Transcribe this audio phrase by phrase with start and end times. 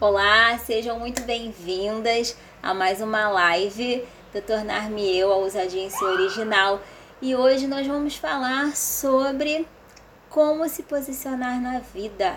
[0.00, 4.02] Olá, sejam muito bem-vindas a mais uma live
[4.32, 6.80] do Tornar-me Eu a Ousadia em Seu Original.
[7.20, 9.68] E hoje nós vamos falar sobre
[10.30, 12.34] como se posicionar na vida.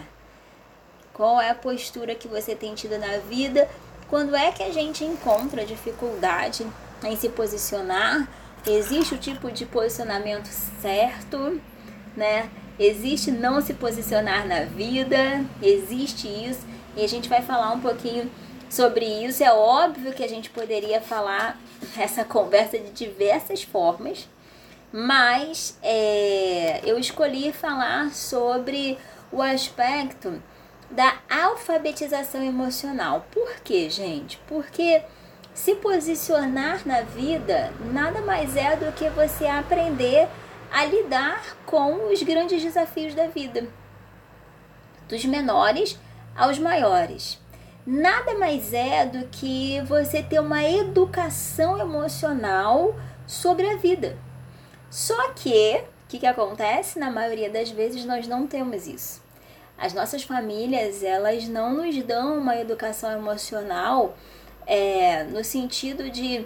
[1.13, 3.69] Qual é a postura que você tem tido na vida?
[4.09, 6.67] Quando é que a gente encontra dificuldade
[7.01, 8.27] em se posicionar?
[8.67, 10.49] Existe o tipo de posicionamento
[10.81, 11.61] certo,
[12.13, 12.49] né?
[12.77, 16.73] Existe não se posicionar na vida, existe isso.
[16.95, 18.29] E a gente vai falar um pouquinho
[18.69, 19.43] sobre isso.
[19.43, 21.59] É óbvio que a gente poderia falar
[21.97, 24.27] essa conversa de diversas formas,
[24.91, 28.97] mas é, eu escolhi falar sobre
[29.31, 30.41] o aspecto
[30.89, 33.25] da alfabetização emocional.
[33.31, 34.39] Por quê, gente?
[34.47, 35.01] Porque
[35.53, 40.27] se posicionar na vida nada mais é do que você aprender
[40.71, 43.67] a lidar com os grandes desafios da vida,
[45.07, 45.99] dos menores
[46.35, 47.39] aos maiores.
[47.85, 52.95] Nada mais é do que você ter uma educação emocional
[53.27, 54.17] sobre a vida.
[54.89, 56.97] Só que, o que, que acontece?
[56.97, 59.21] Na maioria das vezes nós não temos isso.
[59.77, 64.15] As nossas famílias, elas não nos dão uma educação emocional
[64.65, 66.45] é, no sentido de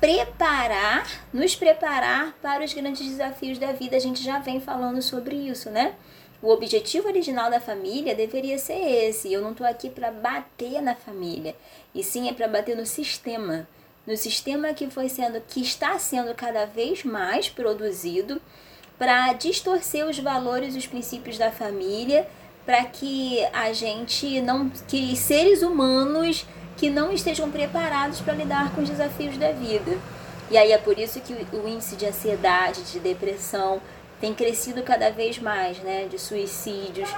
[0.00, 3.96] preparar, nos preparar para os grandes desafios da vida.
[3.96, 5.94] A gente já vem falando sobre isso, né?
[6.42, 9.32] O objetivo original da família deveria ser esse.
[9.32, 11.54] Eu não estou aqui para bater na família,
[11.94, 13.66] e sim é para bater no sistema,
[14.06, 18.40] no sistema que foi sendo, que está sendo cada vez mais produzido
[18.98, 22.26] para distorcer os valores os princípios da família,
[22.64, 28.82] para que a gente não, que seres humanos que não estejam preparados para lidar com
[28.82, 29.98] os desafios da vida.
[30.50, 33.80] E aí é por isso que o índice de ansiedade, de depressão,
[34.20, 37.08] tem crescido cada vez mais, né, de suicídios,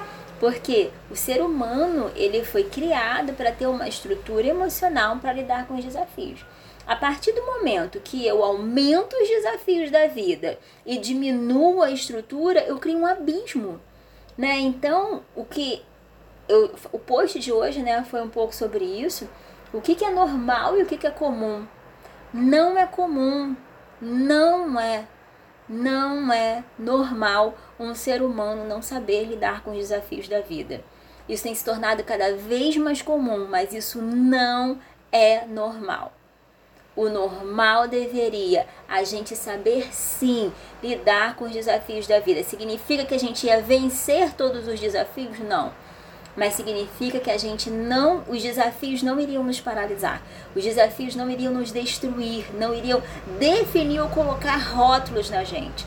[0.41, 5.75] porque o ser humano ele foi criado para ter uma estrutura emocional para lidar com
[5.77, 6.45] os desafios.
[6.87, 12.61] A partir do momento que eu aumento os desafios da vida e diminuo a estrutura,
[12.61, 13.79] eu crio um abismo,
[14.37, 14.59] né?
[14.59, 15.83] Então, o que
[16.49, 19.29] eu, o post de hoje, né, foi um pouco sobre isso.
[19.71, 21.67] O que, que é normal e o que, que é comum?
[22.33, 23.55] Não é comum,
[24.01, 25.05] não é
[25.69, 30.83] não é normal um ser humano não saber lidar com os desafios da vida.
[31.29, 34.79] Isso tem se tornado cada vez mais comum, mas isso não
[35.13, 36.13] é normal.
[36.97, 40.53] O normal deveria a gente saber sim
[40.83, 42.43] lidar com os desafios da vida.
[42.43, 45.39] Significa que a gente ia vencer todos os desafios?
[45.39, 45.73] Não
[46.39, 50.23] mas significa que a gente não, os desafios não iriam nos paralisar,
[50.55, 53.03] os desafios não iriam nos destruir, não iriam
[53.41, 55.85] definir ou colocar rótulos na gente.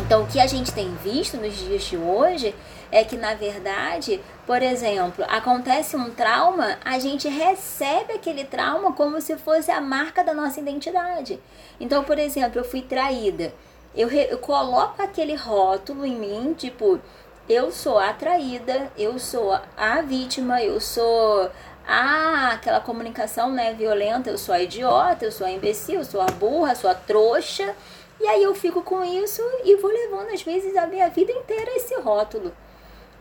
[0.00, 2.54] Então, o que a gente tem visto nos dias de hoje
[2.90, 9.20] é que, na verdade, por exemplo, acontece um trauma, a gente recebe aquele trauma como
[9.20, 11.38] se fosse a marca da nossa identidade.
[11.78, 13.52] Então, por exemplo, eu fui traída.
[13.94, 17.00] Eu, eu coloco aquele rótulo em mim, tipo,
[17.48, 21.50] eu sou atraída, eu sou a vítima, eu sou
[21.86, 26.20] a aquela comunicação né, violenta, eu sou a idiota, eu sou a imbecil, eu sou
[26.20, 27.74] a burra, eu sou a trouxa.
[28.20, 31.70] E aí eu fico com isso e vou levando às vezes a minha vida inteira
[31.76, 32.52] esse rótulo.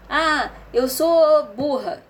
[0.10, 2.02] Ah, eu sou burra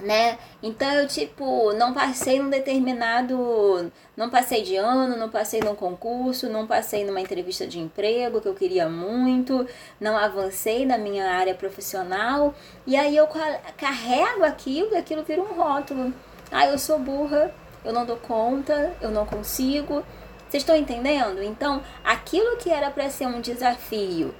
[0.00, 0.38] né?
[0.62, 6.48] Então eu tipo não passei num determinado, não passei de ano, não passei num concurso,
[6.48, 9.66] não passei numa entrevista de emprego que eu queria muito,
[10.00, 12.54] não avancei na minha área profissional
[12.86, 13.28] e aí eu
[13.76, 16.12] carrego aquilo e aquilo vira um rótulo.
[16.50, 17.54] Ah, eu sou burra,
[17.84, 20.04] eu não dou conta, eu não consigo.
[20.48, 21.42] Vocês estão entendendo?
[21.42, 24.34] Então, aquilo que era para ser um desafio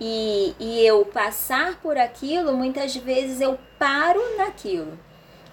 [0.00, 4.98] e, e eu passar por aquilo, muitas vezes eu paro naquilo.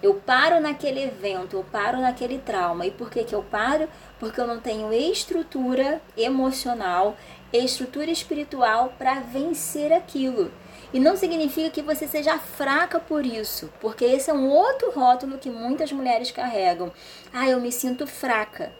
[0.02, 2.84] Eu paro naquele evento, eu paro naquele trauma.
[2.84, 3.88] E por que, que eu paro?
[4.20, 7.16] Porque eu não tenho estrutura emocional,
[7.50, 10.50] estrutura espiritual para vencer aquilo.
[10.92, 15.38] E não significa que você seja fraca por isso, porque esse é um outro rótulo
[15.38, 16.92] que muitas mulheres carregam.
[17.32, 18.72] Ah, eu me sinto fraca.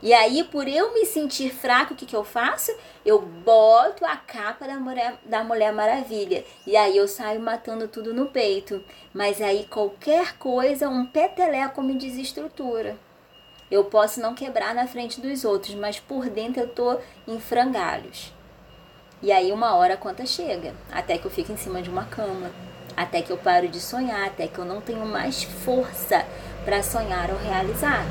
[0.00, 2.72] E aí, por eu me sentir fraco, o que, que eu faço?
[3.04, 6.44] Eu boto a capa da mulher, da mulher Maravilha.
[6.64, 8.82] E aí eu saio matando tudo no peito.
[9.12, 12.96] Mas aí qualquer coisa, um peteleco me desestrutura.
[13.70, 18.32] Eu posso não quebrar na frente dos outros, mas por dentro eu tô em frangalhos.
[19.20, 22.04] E aí uma hora a conta chega, até que eu fico em cima de uma
[22.04, 22.52] cama,
[22.96, 26.24] até que eu paro de sonhar, até que eu não tenho mais força
[26.64, 28.04] para sonhar ou realizar.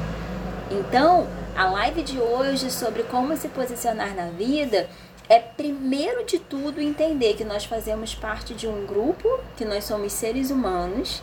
[0.70, 4.90] Então, a live de hoje sobre como se posicionar na vida
[5.30, 10.12] é primeiro de tudo entender que nós fazemos parte de um grupo, que nós somos
[10.12, 11.22] seres humanos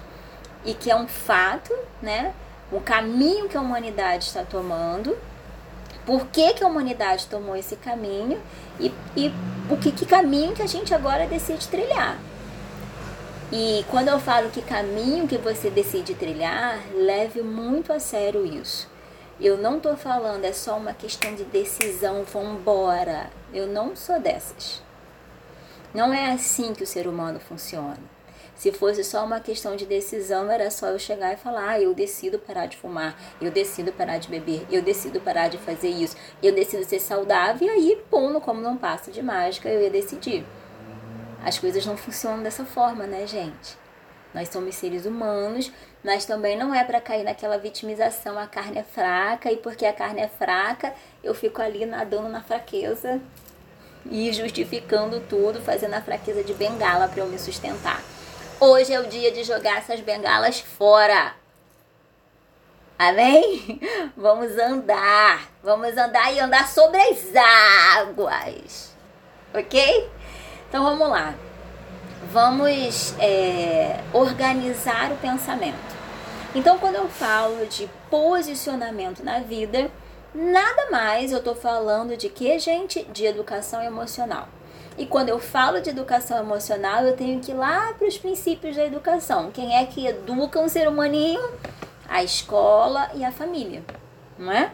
[0.64, 2.32] e que é um fato, né?
[2.72, 5.16] O caminho que a humanidade está tomando,
[6.06, 8.40] por que, que a humanidade tomou esse caminho
[8.80, 9.32] e, e
[9.70, 12.18] o que, que caminho que a gente agora decide trilhar.
[13.52, 18.93] E quando eu falo que caminho que você decide trilhar, leve muito a sério isso.
[19.40, 23.30] Eu não tô falando, é só uma questão de decisão, vambora.
[23.52, 24.80] Eu não sou dessas.
[25.92, 27.98] Não é assim que o ser humano funciona.
[28.54, 31.92] Se fosse só uma questão de decisão, era só eu chegar e falar: ah, eu
[31.92, 36.16] decido parar de fumar, eu decido parar de beber, eu decido parar de fazer isso,
[36.40, 40.46] eu decido ser saudável, e aí, pum, como não passa de mágica, eu ia decidir.
[41.44, 43.83] As coisas não funcionam dessa forma, né, gente?
[44.34, 45.70] Nós somos seres humanos,
[46.02, 49.92] mas também não é para cair naquela vitimização, a carne é fraca e porque a
[49.92, 50.92] carne é fraca,
[51.22, 53.20] eu fico ali nadando na fraqueza
[54.10, 58.02] e justificando tudo, fazendo a fraqueza de bengala para eu me sustentar.
[58.58, 61.34] Hoje é o dia de jogar essas bengalas fora.
[62.98, 63.80] Amém?
[64.16, 65.48] Vamos andar.
[65.62, 67.24] Vamos andar e andar sobre as
[67.96, 68.94] águas.
[69.52, 70.10] Ok?
[70.68, 71.34] Então vamos lá.
[72.32, 75.94] Vamos é, organizar o pensamento.
[76.54, 79.90] Então, quando eu falo de posicionamento na vida,
[80.34, 83.02] nada mais eu estou falando de que, gente?
[83.04, 84.48] De educação emocional.
[84.96, 88.76] E quando eu falo de educação emocional, eu tenho que ir lá para os princípios
[88.76, 89.50] da educação.
[89.50, 91.42] Quem é que educa um ser humaninho?
[92.08, 93.82] A escola e a família,
[94.38, 94.70] não é?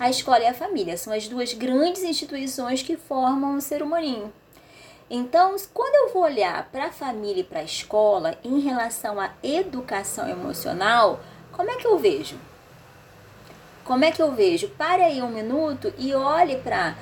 [0.00, 4.32] A escola e a família são as duas grandes instituições que formam o ser humaninho.
[5.14, 9.28] Então, quando eu vou olhar para a família e para a escola em relação à
[9.42, 11.20] educação emocional,
[11.52, 12.38] como é que eu vejo?
[13.84, 14.70] Como é que eu vejo?
[14.70, 16.96] Pare aí um minuto e olhe para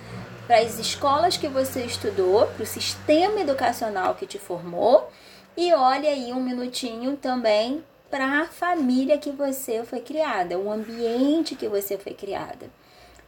[0.49, 5.09] as escolas que você estudou, para o sistema educacional que te formou
[5.57, 11.55] e olhe aí um minutinho também para a família que você foi criada, o ambiente
[11.55, 12.69] que você foi criada.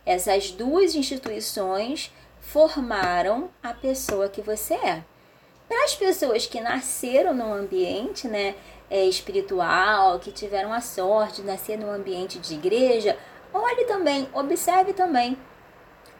[0.04, 5.02] Essas duas instituições formaram a pessoa que você é.
[5.66, 8.54] Para as pessoas que nasceram num ambiente né,
[8.90, 13.16] é, espiritual, que tiveram a sorte de nascer num ambiente de igreja,
[13.54, 15.38] olhe também, observe também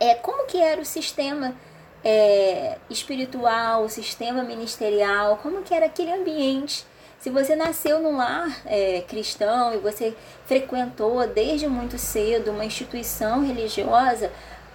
[0.01, 1.55] é, como que era o sistema
[2.03, 6.87] é, espiritual, o sistema ministerial, como que era aquele ambiente.
[7.19, 13.47] Se você nasceu num lar é, cristão e você frequentou desde muito cedo uma instituição
[13.47, 14.33] religiosa,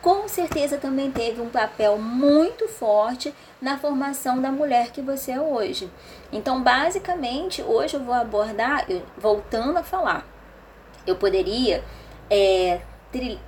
[0.07, 5.41] com certeza também teve um papel muito forte na formação da mulher que você é
[5.41, 5.91] hoje.
[6.31, 10.25] Então, basicamente, hoje eu vou abordar, eu, voltando a falar,
[11.05, 11.83] eu poderia
[12.29, 12.79] é,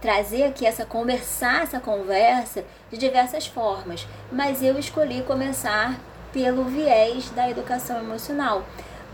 [0.02, 5.98] trazer aqui essa conversar essa conversa de diversas formas, mas eu escolhi começar
[6.34, 8.66] pelo viés da educação emocional.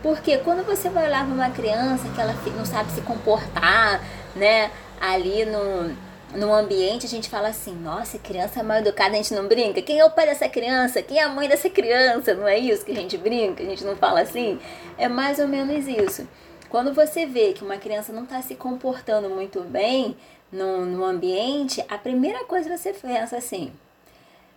[0.02, 4.02] Porque quando você vai olhar para uma criança que ela não sabe se comportar,
[4.36, 5.96] né, ali no,
[6.36, 9.82] no ambiente, a gente fala assim: nossa, criança mal educada, a gente não brinca.
[9.82, 11.02] Quem é o pai dessa criança?
[11.02, 12.34] Quem é a mãe dessa criança?
[12.34, 13.64] Não é isso que a gente brinca?
[13.64, 14.60] A gente não fala assim?
[14.98, 16.28] É mais ou menos isso.
[16.70, 20.18] Quando você vê que uma criança não está se comportando muito bem,
[20.52, 23.72] no, no ambiente, a primeira coisa que você pensa assim,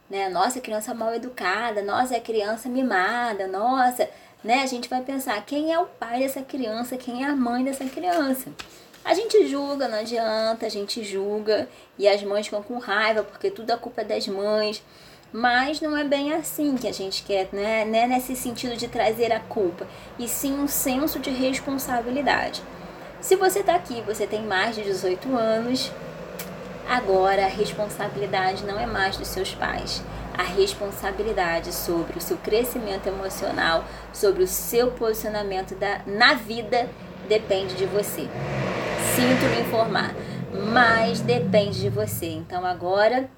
[0.09, 0.29] né?
[0.29, 4.09] Nossa, criança mal educada, nossa, é criança mimada, nossa,
[4.43, 4.63] né?
[4.63, 7.85] A gente vai pensar quem é o pai dessa criança, quem é a mãe dessa
[7.85, 8.51] criança.
[9.09, 11.67] A gente julga, não adianta, a gente julga
[11.99, 14.83] e as mães ficam com raiva porque tudo a culpa é das mães.
[15.33, 17.87] Mas não é bem assim que a gente quer, né?
[17.87, 19.87] Não é nesse sentido de trazer a culpa,
[20.19, 22.63] e sim um senso de responsabilidade.
[23.19, 25.91] Se você está aqui, você tem mais de 18 anos,
[26.87, 30.03] agora a responsabilidade não é mais dos seus pais.
[30.37, 36.91] A responsabilidade sobre o seu crescimento emocional, sobre o seu posicionamento da, na vida,
[37.29, 38.29] depende de você.
[39.15, 40.15] Sinto lhe informar,
[40.73, 42.27] mas depende de você.
[42.27, 43.29] Então agora,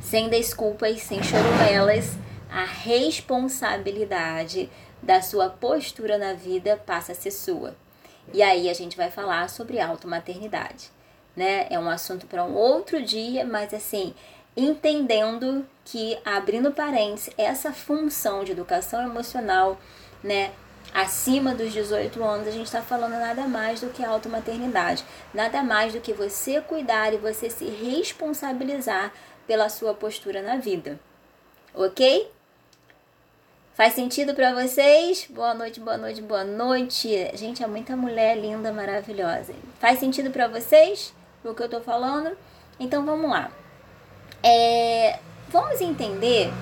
[0.00, 2.16] sem desculpas, sem chorumelas,
[2.50, 4.68] a responsabilidade
[5.02, 7.74] da sua postura na vida passa a ser sua.
[8.32, 10.90] E aí a gente vai falar sobre automaternidade,
[11.34, 11.66] né?
[11.70, 14.14] É um assunto para um outro dia, mas assim,
[14.56, 19.76] entendendo que, abrindo parênteses, essa função de educação emocional,
[20.22, 20.52] né?
[20.94, 25.04] Acima dos 18 anos, a gente está falando nada mais do que automaternidade.
[25.32, 29.12] Nada mais do que você cuidar e você se responsabilizar
[29.46, 31.00] pela sua postura na vida.
[31.74, 32.30] Ok?
[33.74, 35.26] Faz sentido para vocês?
[35.30, 37.08] Boa noite, boa noite, boa noite.
[37.34, 39.54] Gente, é muita mulher linda, maravilhosa.
[39.80, 42.36] Faz sentido para vocês o que eu tô falando?
[42.78, 43.50] Então vamos lá.
[44.42, 45.18] É,
[45.48, 46.52] vamos entender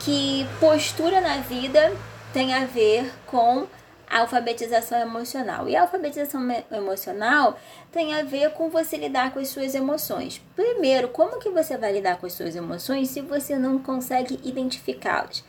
[0.00, 1.96] que postura na vida
[2.32, 3.66] tem a ver com
[4.08, 5.68] a alfabetização emocional.
[5.68, 7.58] E a alfabetização emocional
[7.90, 10.40] tem a ver com você lidar com as suas emoções.
[10.54, 15.42] Primeiro, como que você vai lidar com as suas emoções se você não consegue identificá-las?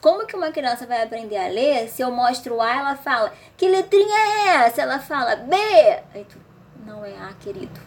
[0.00, 3.68] Como que uma criança vai aprender a ler se eu mostro A, ela fala, que
[3.68, 4.82] letrinha é essa?
[4.82, 5.56] Ela fala B.
[6.14, 6.38] Aí tu,
[6.86, 7.80] não é A, querido.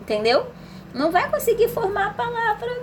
[0.00, 0.46] Entendeu?
[0.94, 2.82] Não vai conseguir formar a palavra,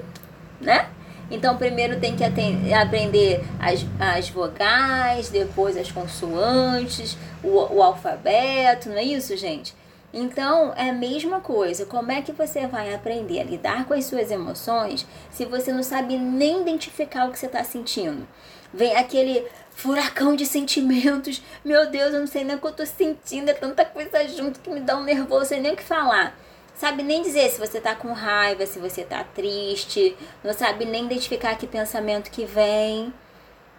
[0.59, 0.89] né?
[1.29, 8.97] Então, primeiro tem que aprender as, as vogais, depois as consoantes, o, o alfabeto, não
[8.97, 9.73] é isso, gente?
[10.13, 11.85] Então, é a mesma coisa.
[11.85, 15.83] Como é que você vai aprender a lidar com as suas emoções se você não
[15.83, 18.25] sabe nem identificar o que você está sentindo?
[18.73, 21.41] Vem aquele furacão de sentimentos.
[21.65, 23.49] Meu Deus, eu não sei nem o que eu estou sentindo.
[23.49, 26.33] É tanta coisa junto que me dá um nervoso, sem nem o que falar
[26.75, 31.05] sabe nem dizer se você tá com raiva, se você tá triste, não sabe nem
[31.05, 33.13] identificar que pensamento que vem,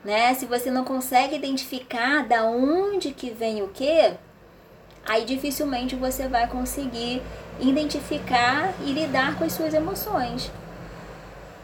[0.05, 0.35] né?
[0.35, 4.15] Se você não consegue identificar da onde que vem o que,
[5.05, 7.23] aí dificilmente você vai conseguir
[7.61, 10.51] identificar e lidar com as suas emoções.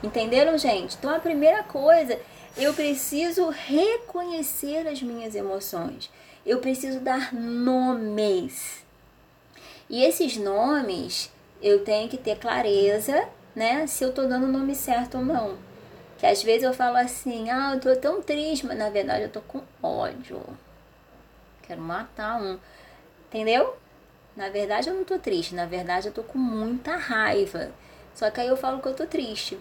[0.03, 0.97] Entenderam, gente?
[0.99, 2.19] Então a primeira coisa,
[2.57, 6.11] eu preciso reconhecer as minhas emoções.
[6.45, 8.82] Eu preciso dar nomes
[9.93, 11.31] e esses nomes
[11.61, 13.87] eu tenho que ter clareza, né?
[13.87, 15.59] Se eu tô dando o nome certo ou não.
[16.17, 19.29] Que às vezes eu falo assim, ah, eu tô tão triste, mas na verdade eu
[19.29, 20.41] tô com ódio.
[21.63, 22.59] Quero matar um.
[23.29, 23.77] Entendeu?
[24.35, 27.71] Na verdade eu não tô triste, na verdade eu tô com muita raiva.
[28.15, 29.59] Só que aí eu falo que eu tô triste.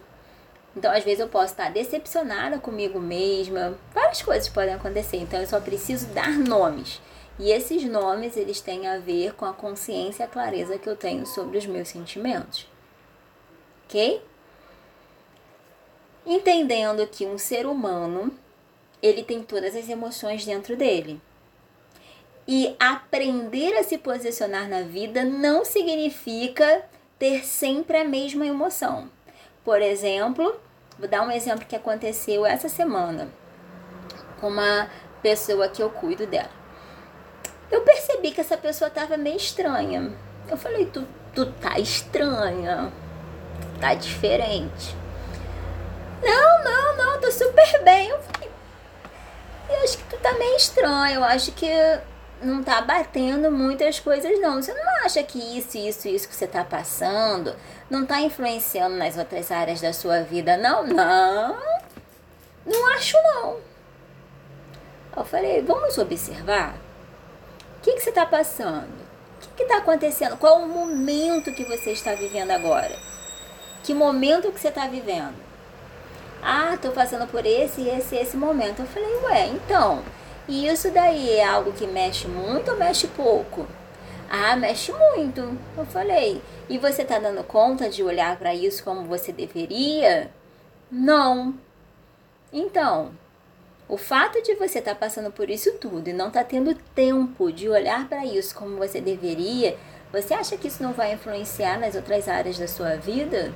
[0.78, 3.78] Então, às vezes eu posso estar decepcionada comigo mesma.
[3.94, 5.18] Várias coisas podem acontecer.
[5.18, 7.02] Então, eu só preciso dar nomes.
[7.40, 10.96] E esses nomes, eles têm a ver com a consciência e a clareza que eu
[10.96, 12.68] tenho sobre os meus sentimentos.
[13.86, 14.22] OK?
[16.26, 18.32] Entendendo que um ser humano,
[19.02, 21.20] ele tem todas as emoções dentro dele.
[22.48, 26.84] E aprender a se posicionar na vida não significa
[27.18, 29.10] ter sempre a mesma emoção.
[29.64, 30.60] Por exemplo,
[30.98, 33.32] vou dar um exemplo que aconteceu essa semana
[34.40, 34.90] com uma
[35.22, 36.61] pessoa que eu cuido dela.
[37.72, 40.12] Eu percebi que essa pessoa tava meio estranha.
[40.50, 42.92] Eu falei, tu, tu tá estranha.
[43.80, 44.96] Tá diferente.
[46.22, 48.10] Não, não, não, tô super bem.
[48.10, 48.52] Eu falei,
[49.70, 51.16] eu acho que tu tá meio estranho.
[51.16, 51.72] Eu acho que
[52.42, 54.62] não tá batendo muitas coisas, não.
[54.62, 57.56] Você não acha que isso, isso, isso que você tá passando
[57.90, 60.86] não tá influenciando nas outras áreas da sua vida, não?
[60.86, 61.58] Não,
[62.66, 63.58] não acho, não.
[65.16, 66.76] Eu falei, vamos observar?
[67.82, 68.94] O que, que você está passando?
[69.44, 70.38] O que está acontecendo?
[70.38, 72.96] Qual o momento que você está vivendo agora?
[73.82, 75.34] Que momento que você está vivendo?
[76.44, 78.84] Ah, estou passando por esse, esse, esse momento.
[78.84, 80.04] Eu falei, ué, então,
[80.48, 83.66] isso daí é algo que mexe muito ou mexe pouco?
[84.30, 85.58] Ah, mexe muito.
[85.76, 90.30] Eu falei, e você está dando conta de olhar para isso como você deveria?
[90.92, 91.56] Não.
[92.54, 93.12] Então,
[93.92, 96.74] o fato de você estar tá passando por isso tudo e não estar tá tendo
[96.96, 99.78] tempo de olhar para isso como você deveria,
[100.14, 103.54] você acha que isso não vai influenciar nas outras áreas da sua vida?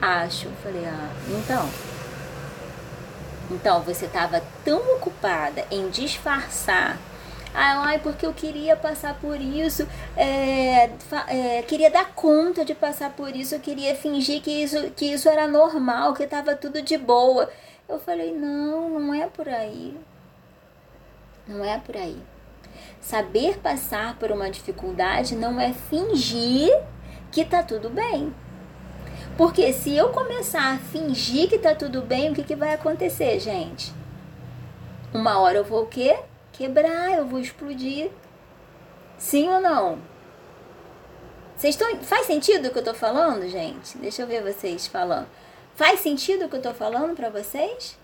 [0.00, 0.48] Acho.
[0.62, 1.68] Falei, ah, então.
[3.50, 6.96] Então, você estava tão ocupada em disfarçar.
[7.52, 10.90] Ai, porque eu queria passar por isso, é,
[11.26, 15.28] é, queria dar conta de passar por isso, eu queria fingir que isso, que isso
[15.28, 17.50] era normal, que estava tudo de boa.
[17.88, 19.96] Eu falei: não, não é por aí.
[21.46, 22.20] Não é por aí.
[23.00, 26.70] Saber passar por uma dificuldade não é fingir
[27.32, 28.34] que tá tudo bem.
[29.36, 33.38] Porque se eu começar a fingir que tá tudo bem, o que, que vai acontecer,
[33.38, 33.92] gente?
[35.14, 36.18] Uma hora eu vou o quê?
[36.52, 38.10] Quebrar, eu vou explodir.
[39.16, 39.98] Sim ou não?
[41.56, 41.96] Vocês estão.
[42.02, 43.96] Faz sentido o que eu tô falando, gente?
[43.98, 45.26] Deixa eu ver vocês falando.
[45.78, 47.96] Faz sentido o que eu estou falando para vocês?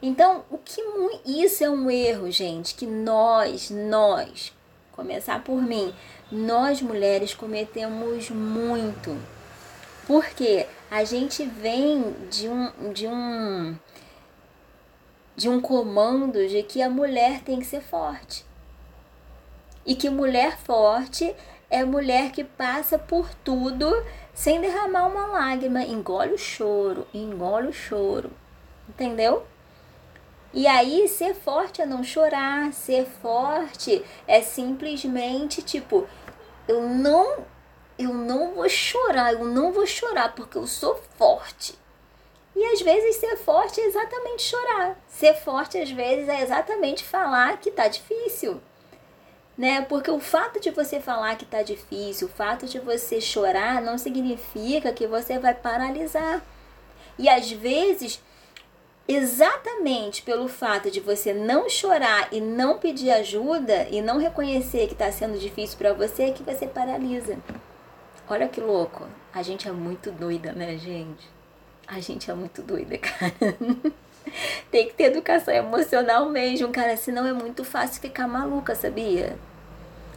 [0.00, 0.80] Então, o que
[1.26, 4.52] isso é um erro, gente, que nós, nós,
[4.92, 5.92] começar por mim,
[6.30, 9.20] nós mulheres cometemos muito.
[10.06, 13.76] Porque a gente vem de um de um
[15.34, 18.46] de um comando de que a mulher tem que ser forte.
[19.84, 21.34] E que mulher forte
[21.68, 23.90] é mulher que passa por tudo
[24.40, 28.30] sem derramar uma lágrima, engole o choro, engole o choro.
[28.88, 29.46] Entendeu?
[30.54, 36.08] E aí, ser forte é não chorar, ser forte é simplesmente tipo,
[36.66, 37.44] eu não
[37.98, 41.78] eu não vou chorar, eu não vou chorar porque eu sou forte.
[42.56, 44.98] E às vezes ser forte é exatamente chorar.
[45.06, 48.58] Ser forte às vezes é exatamente falar que tá difícil.
[49.60, 49.82] Né?
[49.82, 53.98] Porque o fato de você falar que tá difícil, o fato de você chorar não
[53.98, 56.42] significa que você vai paralisar.
[57.18, 58.22] E às vezes,
[59.06, 64.94] exatamente pelo fato de você não chorar e não pedir ajuda e não reconhecer que
[64.94, 67.36] está sendo difícil para você, é que você paralisa.
[68.30, 69.06] Olha que louco.
[69.30, 71.28] A gente é muito doida, né, gente?
[71.86, 73.34] A gente é muito doida, cara.
[74.70, 76.96] Tem que ter educação emocional mesmo, cara.
[76.96, 79.36] Senão é muito fácil ficar maluca, sabia?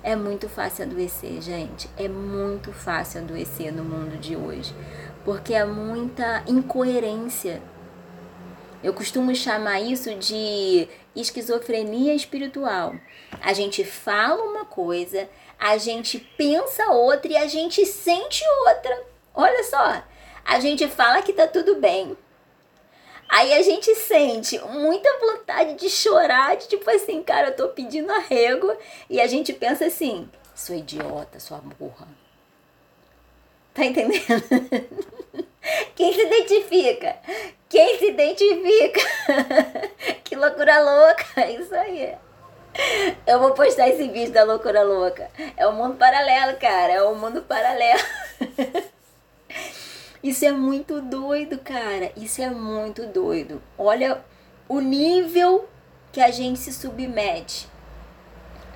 [0.03, 1.89] É muito fácil adoecer, gente.
[1.98, 4.75] É muito fácil adoecer no mundo de hoje.
[5.24, 7.62] Porque é muita incoerência.
[8.83, 12.93] Eu costumo chamar isso de esquizofrenia espiritual.
[13.41, 19.03] A gente fala uma coisa, a gente pensa outra e a gente sente outra.
[19.33, 20.03] Olha só,
[20.43, 22.17] a gente fala que tá tudo bem.
[23.33, 28.13] Aí a gente sente muita vontade de chorar, de tipo assim, cara, eu tô pedindo
[28.13, 28.71] arrego.
[29.09, 32.07] E a gente pensa assim, sou idiota, sua burra.
[33.73, 34.21] Tá entendendo?
[35.95, 37.17] Quem se identifica?
[37.67, 39.01] Quem se identifica?
[40.23, 42.15] que loucura louca, isso aí.
[43.25, 45.31] Eu vou postar esse vídeo da loucura louca.
[45.57, 46.93] É um mundo paralelo, cara.
[46.93, 48.03] É um mundo paralelo.
[50.23, 52.11] Isso é muito doido, cara.
[52.15, 53.61] Isso é muito doido.
[53.77, 54.23] Olha
[54.69, 55.67] o nível
[56.13, 57.67] que a gente se submete,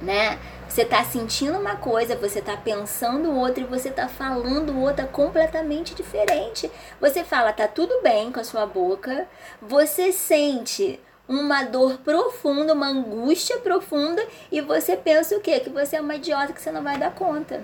[0.02, 0.38] né?
[0.68, 5.96] Você tá sentindo uma coisa, você tá pensando outra e você tá falando outra completamente
[5.96, 6.70] diferente.
[7.00, 9.26] Você fala, tá tudo bem com a sua boca,
[9.62, 15.60] você sente uma dor profunda, uma angústia profunda e você pensa o quê?
[15.62, 17.64] Que você é uma idiota que você não vai dar conta.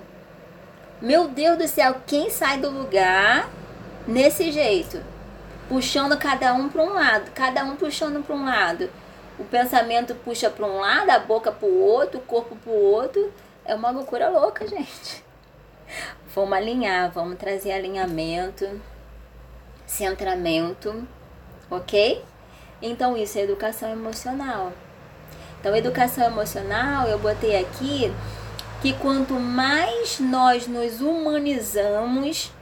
[1.02, 3.48] Meu Deus do céu, quem sai do lugar
[4.06, 5.02] nesse jeito,
[5.68, 8.90] puxando cada um para um lado, cada um puxando para um lado.
[9.38, 12.82] O pensamento puxa para um lado, a boca para o outro, o corpo para o
[12.82, 13.32] outro.
[13.64, 15.24] É uma loucura louca, gente.
[16.34, 18.80] Vamos alinhar, vamos trazer alinhamento,
[19.86, 21.06] centramento,
[21.70, 22.24] ok?
[22.82, 24.72] Então, isso é educação emocional.
[25.60, 28.12] Então, educação emocional, eu botei aqui
[28.82, 32.52] que quanto mais nós nos humanizamos,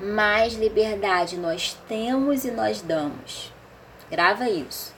[0.00, 3.52] mais liberdade nós temos e nós damos.
[4.10, 4.94] Grava isso.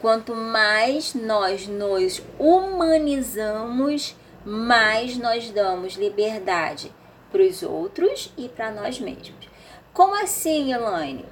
[0.00, 6.92] Quanto mais nós nos humanizamos, mais nós damos liberdade
[7.32, 9.48] para os outros e para nós mesmos.
[9.92, 11.24] Como assim, Elaine?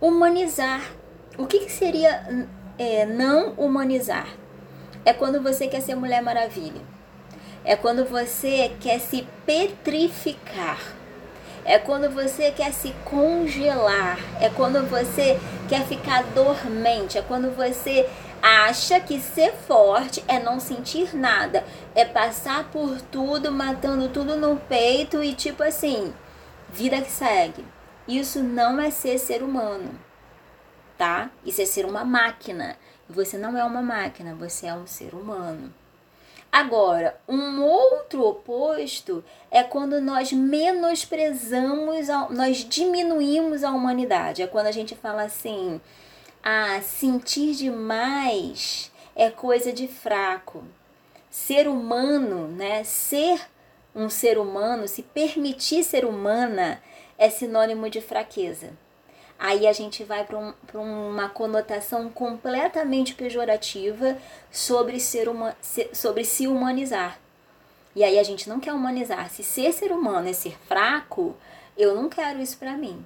[0.00, 0.90] Humanizar.
[1.36, 2.48] O que, que seria
[2.78, 4.28] é, não humanizar?
[5.04, 6.80] É quando você quer ser Mulher Maravilha.
[7.64, 10.97] É quando você quer se petrificar
[11.68, 18.08] é quando você quer se congelar, é quando você quer ficar dormente, é quando você
[18.40, 21.62] acha que ser forte é não sentir nada,
[21.94, 26.14] é passar por tudo, matando tudo no peito e tipo assim,
[26.70, 27.62] vida que segue.
[28.08, 29.90] Isso não é ser ser humano,
[30.96, 31.30] tá?
[31.44, 32.78] Isso é ser uma máquina.
[33.10, 35.74] Você não é uma máquina, você é um ser humano.
[36.50, 44.42] Agora, um outro oposto é quando nós menosprezamos, nós diminuímos a humanidade.
[44.42, 45.80] É quando a gente fala assim:
[46.42, 50.64] ah, sentir demais é coisa de fraco.
[51.30, 52.82] Ser humano, né?
[52.82, 53.40] Ser
[53.94, 56.82] um ser humano, se permitir ser humana,
[57.18, 58.70] é sinônimo de fraqueza
[59.38, 64.18] aí a gente vai para um, uma conotação completamente pejorativa
[64.50, 65.56] sobre, ser uma,
[65.92, 67.18] sobre se humanizar.
[67.94, 69.30] E aí a gente não quer humanizar.
[69.30, 71.36] Se ser ser humano é ser fraco,
[71.76, 73.04] eu não quero isso para mim.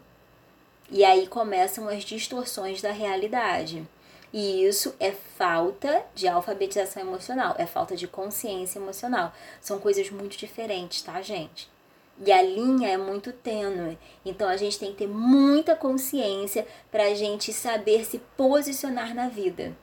[0.90, 3.86] E aí começam as distorções da realidade.
[4.32, 9.32] E isso é falta de alfabetização emocional, é falta de consciência emocional.
[9.60, 11.70] São coisas muito diferentes, tá, gente?
[12.24, 13.98] E a linha é muito tênue.
[14.24, 19.28] Então a gente tem que ter muita consciência para a gente saber se posicionar na
[19.28, 19.76] vida.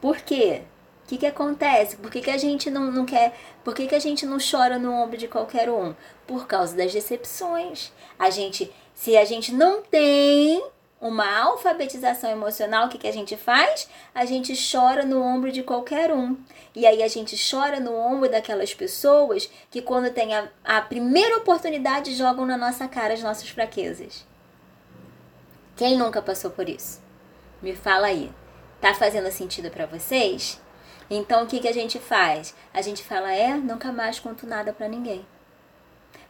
[0.00, 0.62] Por quê?
[1.04, 1.96] O que, que acontece?
[1.96, 3.34] Por que, que a gente não, não quer.
[3.64, 5.94] Por que, que a gente não chora no ombro de qualquer um?
[6.26, 7.92] Por causa das decepções.
[8.18, 8.70] A gente.
[8.94, 10.62] Se a gente não tem
[11.00, 13.88] uma alfabetização emocional, o que, que a gente faz?
[14.14, 16.36] A gente chora no ombro de qualquer um.
[16.74, 21.36] E aí a gente chora no ombro daquelas pessoas que, quando tem a, a primeira
[21.36, 24.26] oportunidade, jogam na nossa cara as nossas fraquezas.
[25.76, 27.00] Quem nunca passou por isso?
[27.62, 28.32] Me fala aí.
[28.80, 30.60] Tá fazendo sentido para vocês?
[31.10, 32.54] Então o que, que a gente faz?
[32.74, 35.24] A gente fala, é, nunca mais conto nada para ninguém.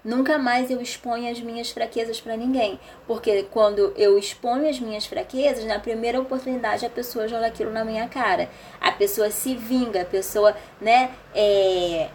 [0.05, 2.79] Nunca mais eu exponho as minhas fraquezas para ninguém.
[3.07, 7.85] Porque quando eu exponho as minhas fraquezas, na primeira oportunidade a pessoa joga aquilo na
[7.85, 8.49] minha cara.
[8.81, 12.09] A pessoa se vinga, a pessoa, né, é,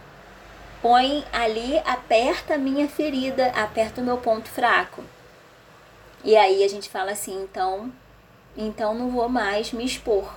[0.80, 5.04] põe ali, aperta a minha ferida, aperta o meu ponto fraco.
[6.24, 7.92] E aí a gente fala assim, então,
[8.56, 10.34] então não vou mais me expor.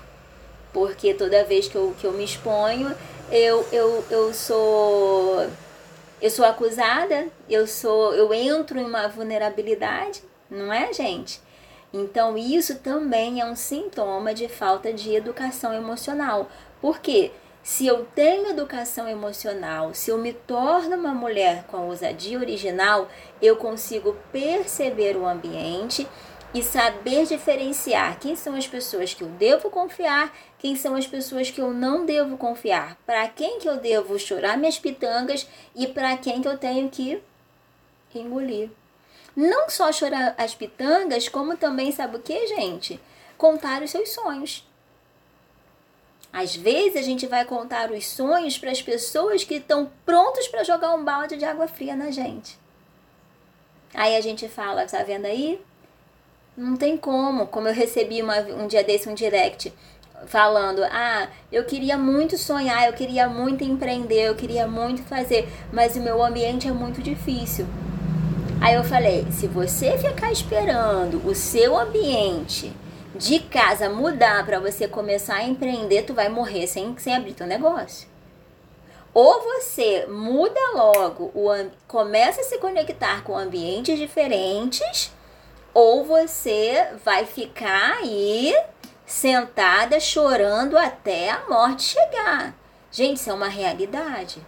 [0.73, 2.93] Porque toda vez que eu, que eu me exponho,
[3.31, 5.47] eu, eu, eu sou
[6.21, 11.39] eu sou acusada, eu sou, eu entro em uma vulnerabilidade, não é, gente?
[11.93, 16.49] Então isso também é um sintoma de falta de educação emocional.
[16.82, 17.32] Por quê?
[17.63, 23.10] Se eu tenho educação emocional, se eu me torno uma mulher com ousadia original,
[23.41, 26.08] eu consigo perceber o ambiente
[26.58, 31.52] e saber diferenciar quem são as pessoas que eu devo confiar, quem são as pessoas
[31.52, 36.17] que eu não devo confiar, para quem que eu devo chorar minhas pitangas e para
[36.17, 37.22] quem que eu tenho que
[38.15, 38.72] engolir.
[39.36, 43.00] Não só chorar as pitangas, como também sabe o que, gente?
[43.38, 44.67] Contar os seus sonhos.
[46.34, 50.63] Às vezes a gente vai contar os sonhos para as pessoas que estão prontos para
[50.63, 52.58] jogar um balde de água fria na gente.
[53.93, 55.63] Aí a gente fala, tá vendo aí?
[56.58, 57.46] Não tem como.
[57.46, 59.72] Como eu recebi uma, um dia desse um direct
[60.26, 65.96] falando: "Ah, eu queria muito sonhar, eu queria muito empreender, eu queria muito fazer, mas
[65.96, 67.67] o meu ambiente é muito difícil".
[68.60, 72.74] Aí eu falei: "Se você ficar esperando o seu ambiente
[73.15, 77.46] de casa mudar para você começar a empreender, tu vai morrer sem, sem abrir teu
[77.46, 78.08] negócio.
[79.13, 81.50] Ou você muda logo, o,
[81.88, 85.12] começa a se conectar com ambientes diferentes,
[85.80, 88.52] ou você vai ficar aí
[89.06, 92.56] sentada chorando até a morte chegar.
[92.92, 94.44] Gente, isso é uma realidade.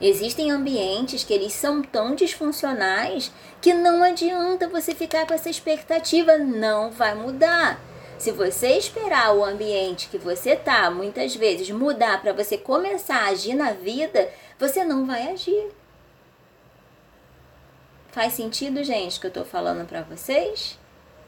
[0.00, 6.38] Existem ambientes que eles são tão disfuncionais que não adianta você ficar com essa expectativa,
[6.38, 7.78] não vai mudar.
[8.16, 13.28] Se você esperar o ambiente que você tá, muitas vezes mudar para você começar a
[13.28, 15.68] agir na vida, você não vai agir.
[18.12, 20.76] Faz sentido, gente, que eu tô falando para vocês?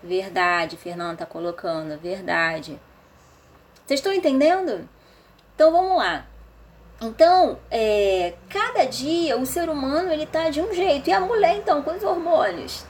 [0.03, 2.77] Verdade, Fernanda tá colocando, verdade.
[3.87, 4.88] Vocês estão entendendo?
[5.55, 6.27] Então vamos lá.
[7.01, 11.57] Então, é, cada dia o ser humano ele tá de um jeito e a mulher
[11.57, 12.85] então com os hormônios.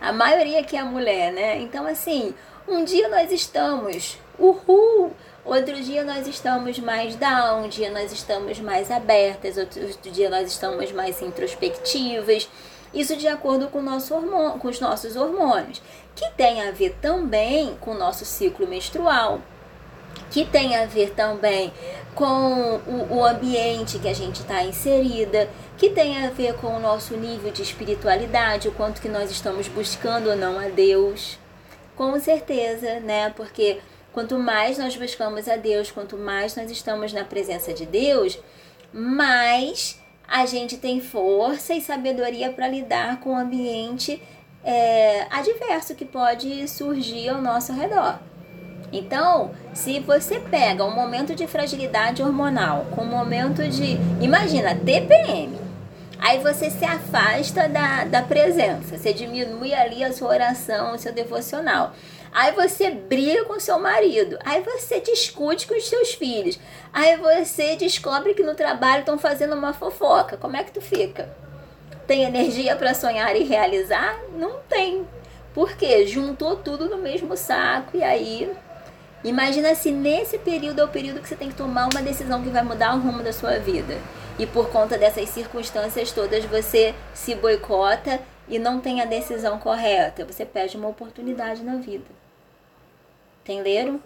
[0.00, 1.58] A maioria que é a mulher, né?
[1.58, 2.34] Então assim,
[2.66, 5.12] um dia nós estamos uhul,
[5.44, 10.28] outro dia nós estamos mais down, um dia nós estamos mais abertas, outro, outro dia
[10.28, 12.48] nós estamos mais introspectivas.
[12.92, 15.82] Isso de acordo com, nosso hormônio, com os nossos hormônios,
[16.14, 19.40] que tem a ver também com o nosso ciclo menstrual,
[20.30, 21.72] que tem a ver também
[22.14, 26.80] com o, o ambiente que a gente está inserida, que tem a ver com o
[26.80, 31.38] nosso nível de espiritualidade, o quanto que nós estamos buscando ou não a Deus.
[31.94, 33.30] Com certeza, né?
[33.36, 33.78] Porque
[34.12, 38.38] quanto mais nós buscamos a Deus, quanto mais nós estamos na presença de Deus,
[38.92, 44.22] mais a gente tem força e sabedoria para lidar com o ambiente
[44.64, 48.18] é, adverso que pode surgir ao nosso redor.
[48.92, 53.98] Então, se você pega um momento de fragilidade hormonal com um momento de.
[54.20, 55.56] Imagina, TPM.
[56.18, 61.12] Aí você se afasta da, da presença, você diminui ali a sua oração, o seu
[61.12, 61.92] devocional.
[62.32, 64.38] Aí você briga com seu marido.
[64.44, 66.58] Aí você discute com os seus filhos.
[66.92, 70.36] Aí você descobre que no trabalho estão fazendo uma fofoca.
[70.36, 71.28] Como é que tu fica?
[72.06, 74.18] Tem energia para sonhar e realizar?
[74.36, 75.06] Não tem.
[75.54, 76.06] Por quê?
[76.06, 78.50] Juntou tudo no mesmo saco e aí
[79.26, 82.48] Imagina se nesse período é o período que você tem que tomar uma decisão que
[82.48, 83.96] vai mudar o rumo da sua vida.
[84.38, 90.24] E por conta dessas circunstâncias todas você se boicota e não tem a decisão correta.
[90.24, 92.04] Você perde uma oportunidade na vida.
[93.42, 94.00] Entenderam?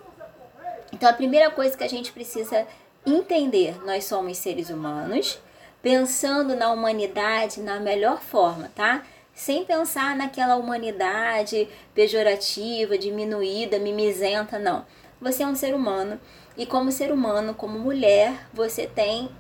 [0.92, 2.66] Então a primeira coisa que a gente precisa
[3.04, 5.38] entender, nós somos seres humanos,
[5.82, 9.02] pensando na humanidade na melhor forma, tá?
[9.34, 14.84] Sem pensar naquela humanidade pejorativa, diminuída, mimizenta, não.
[15.20, 16.20] Você é um ser humano
[16.56, 19.30] e como ser humano, como mulher, você tem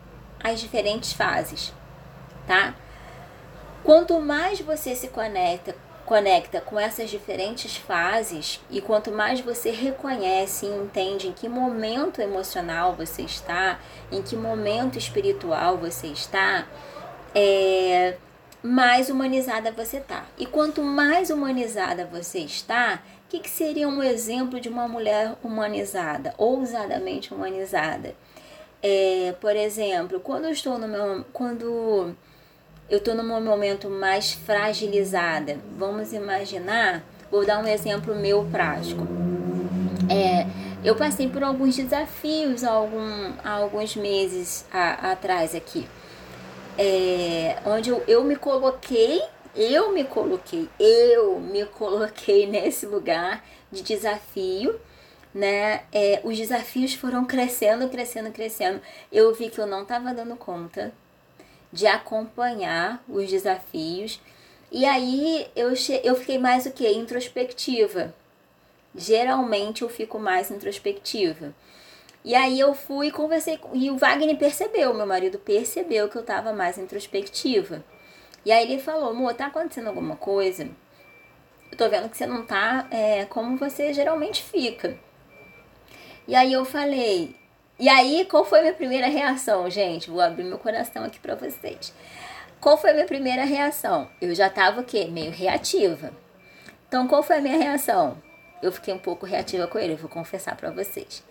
[0.42, 1.72] as diferentes fases,
[2.46, 2.74] tá?
[3.84, 5.74] Quanto mais você se conecta
[6.10, 12.20] conecta com essas diferentes fases e quanto mais você reconhece e entende em que momento
[12.20, 13.78] emocional você está,
[14.10, 16.66] em que momento espiritual você está,
[17.32, 18.16] é,
[18.60, 20.24] mais humanizada você está.
[20.36, 25.36] E quanto mais humanizada você está, o que, que seria um exemplo de uma mulher
[25.44, 28.16] humanizada, ousadamente humanizada?
[28.82, 31.24] É, por exemplo, quando eu estou no meu.
[31.32, 32.16] Quando
[32.90, 35.58] eu estou num momento mais fragilizada.
[35.78, 39.06] Vamos imaginar, vou dar um exemplo meu prático.
[40.10, 40.44] É,
[40.82, 45.86] eu passei por alguns desafios há, algum, há alguns meses a, atrás aqui.
[46.76, 49.22] É, onde eu, eu me coloquei,
[49.54, 54.80] eu me coloquei, eu me coloquei nesse lugar de desafio,
[55.34, 55.84] né?
[55.92, 58.80] É, os desafios foram crescendo, crescendo, crescendo.
[59.10, 60.92] Eu vi que eu não estava dando conta
[61.72, 64.20] de acompanhar os desafios.
[64.72, 66.88] E aí eu, eu fiquei mais o que?
[66.88, 68.14] Introspectiva.
[68.94, 71.54] Geralmente eu fico mais introspectiva.
[72.24, 73.74] E aí eu fui e conversei com.
[73.74, 77.82] E o Wagner percebeu, meu marido percebeu que eu estava mais introspectiva.
[78.44, 80.68] E aí ele falou, amor, tá acontecendo alguma coisa?
[81.70, 84.98] Eu tô vendo que você não tá é, como você geralmente fica.
[86.30, 87.34] E aí eu falei,
[87.76, 90.08] e aí, qual foi a minha primeira reação, gente?
[90.08, 91.92] Vou abrir meu coração aqui para vocês.
[92.60, 94.08] Qual foi a minha primeira reação?
[94.20, 95.06] Eu já tava o quê?
[95.06, 96.12] Meio reativa.
[96.86, 98.16] Então, qual foi a minha reação?
[98.62, 101.24] Eu fiquei um pouco reativa com ele, vou confessar para vocês.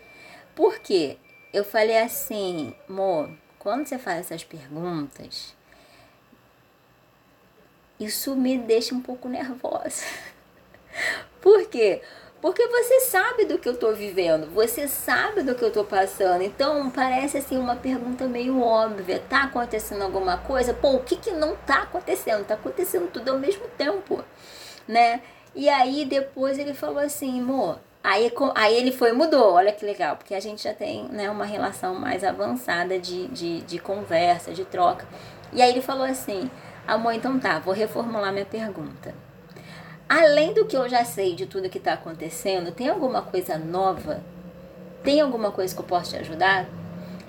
[0.54, 1.16] Por quê?
[1.54, 5.56] Eu falei assim, amor, quando você faz essas perguntas,
[7.98, 10.04] isso me deixa um pouco nervosa.
[11.40, 12.02] Por quê?
[12.42, 16.42] Porque você sabe do que eu estou vivendo, você sabe do que eu estou passando.
[16.42, 19.22] Então parece assim uma pergunta meio óbvia.
[19.28, 20.74] Tá acontecendo alguma coisa?
[20.74, 22.46] Pô, o que que não tá acontecendo?
[22.46, 24.24] Tá acontecendo tudo ao mesmo tempo,
[24.88, 25.22] né?
[25.54, 27.80] E aí depois ele falou assim, amor.
[28.02, 31.44] Aí, aí ele foi mudou, olha que legal, porque a gente já tem né, uma
[31.44, 35.06] relação mais avançada de, de, de conversa, de troca.
[35.52, 36.50] E aí ele falou assim,
[36.88, 39.14] amor, então tá, vou reformular minha pergunta
[40.10, 44.22] além do que eu já sei de tudo que está acontecendo, tem alguma coisa nova?
[45.04, 46.68] Tem alguma coisa que eu posso te ajudar?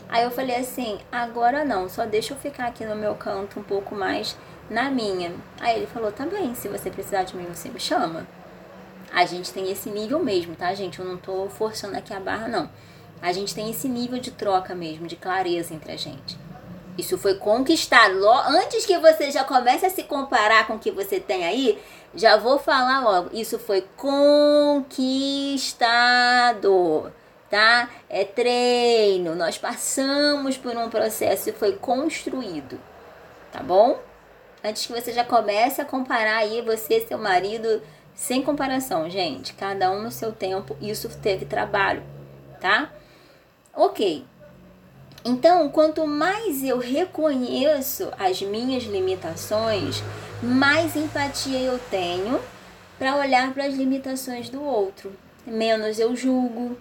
[0.09, 3.63] Aí eu falei assim, agora não, só deixa eu ficar aqui no meu canto um
[3.63, 4.37] pouco mais
[4.69, 5.33] na minha.
[5.61, 8.27] Aí ele falou, tá bem, se você precisar de mim, você me chama.
[9.13, 10.99] A gente tem esse nível mesmo, tá, gente?
[10.99, 12.71] Eu não tô forçando aqui a barra, não.
[13.21, 16.39] A gente tem esse nível de troca mesmo, de clareza entre a gente.
[17.01, 18.29] Isso foi conquistado.
[18.29, 21.83] Antes que você já comece a se comparar com o que você tem aí,
[22.15, 23.31] já vou falar logo.
[23.33, 24.83] Isso foi conquistado,
[27.51, 27.89] tá?
[28.09, 29.35] É treino.
[29.35, 32.81] Nós passamos por um processo e foi construído,
[33.53, 33.99] tá bom?
[34.63, 37.83] Antes que você já comece a comparar aí você e seu marido,
[38.15, 39.55] sem comparação, gente.
[39.55, 40.77] Cada um no seu tempo.
[40.81, 42.03] Isso teve trabalho,
[42.61, 42.93] tá?
[43.75, 44.27] Ok.
[45.25, 50.03] Então, quanto mais eu reconheço as minhas limitações,
[50.43, 52.41] mais empatia eu tenho
[52.99, 55.13] para olhar para as limitações do outro.
[55.47, 56.77] Menos eu julgo.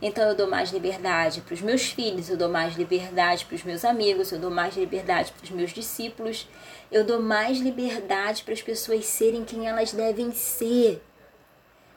[0.00, 3.62] Então eu dou mais liberdade para os meus filhos, eu dou mais liberdade para os
[3.62, 6.48] meus amigos, eu dou mais liberdade para os meus discípulos,
[6.90, 11.00] eu dou mais liberdade para as pessoas serem quem elas devem ser.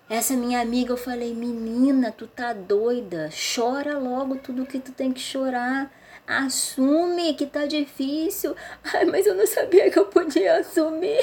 [0.08, 5.12] Essa minha amiga, eu falei, menina, tu tá doida, chora logo tudo que tu tem
[5.12, 5.92] que chorar.
[6.28, 8.56] Assume que tá difícil.
[8.94, 11.20] Ai, mas eu não sabia que eu podia assumir.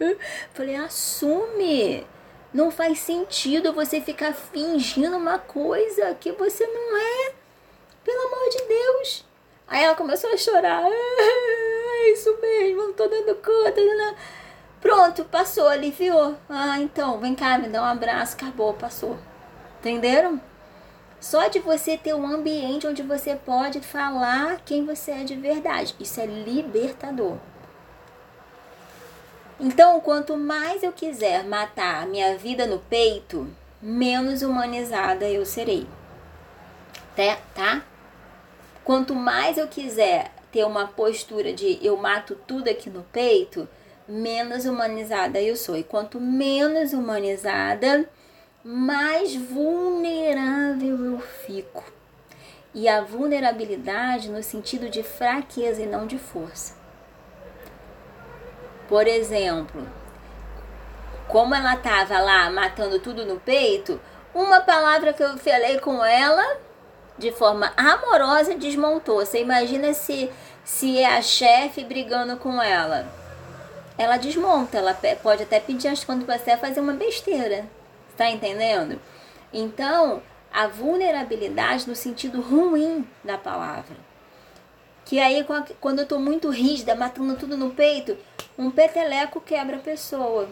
[0.54, 2.06] Falei, assume.
[2.54, 7.32] Não faz sentido você ficar fingindo uma coisa que você não é.
[8.02, 9.24] Pelo amor de Deus.
[9.68, 10.84] Aí ela começou a chorar.
[12.02, 13.80] É isso mesmo, não tô dando conta.
[13.80, 14.16] Não.
[14.82, 16.36] Pronto, passou, aliviou.
[16.50, 19.16] Ah, então, vem cá, me dá um abraço, acabou, passou.
[19.78, 20.40] Entenderam?
[21.20, 25.94] Só de você ter um ambiente onde você pode falar quem você é de verdade.
[26.00, 27.36] Isso é libertador.
[29.60, 33.48] Então, quanto mais eu quiser matar minha vida no peito,
[33.80, 35.86] menos humanizada eu serei.
[37.14, 37.38] Tá?
[37.54, 37.82] tá?
[38.82, 43.68] Quanto mais eu quiser ter uma postura de eu mato tudo aqui no peito,
[44.08, 45.76] menos humanizada eu sou.
[45.76, 48.08] E quanto menos humanizada,
[48.64, 51.84] mais vulnerável eu fico.
[52.74, 56.74] E a vulnerabilidade no sentido de fraqueza e não de força.
[58.88, 59.86] Por exemplo,
[61.28, 64.00] como ela estava lá matando tudo no peito,
[64.34, 66.56] uma palavra que eu falei com ela
[67.18, 69.24] de forma amorosa desmontou.
[69.24, 70.30] Você imagina se
[70.64, 73.21] se é a chefe brigando com ela
[73.96, 77.66] ela desmonta, ela pode até pedir as quando você fazer uma besteira.
[78.10, 79.00] Está entendendo?
[79.52, 83.96] Então, a vulnerabilidade no sentido ruim da palavra.
[85.04, 85.44] Que aí,
[85.80, 88.16] quando eu estou muito rígida, matando tudo no peito,
[88.56, 90.48] um peteleco quebra a pessoa.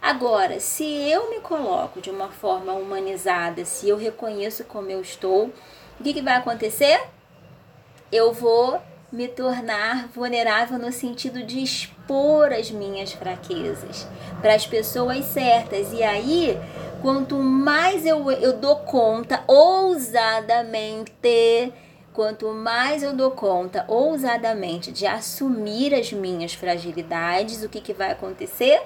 [0.00, 5.46] Agora, se eu me coloco de uma forma humanizada, se eu reconheço como eu estou,
[5.98, 7.00] o que, que vai acontecer?
[8.12, 8.82] Eu vou
[9.14, 14.06] me tornar vulnerável no sentido de expor as minhas fraquezas
[14.40, 15.92] para as pessoas certas.
[15.92, 16.58] E aí,
[17.00, 21.12] quanto mais eu, eu dou conta ousadamente,
[22.12, 28.10] quanto mais eu dou conta ousadamente de assumir as minhas fragilidades, o que, que vai
[28.10, 28.82] acontecer?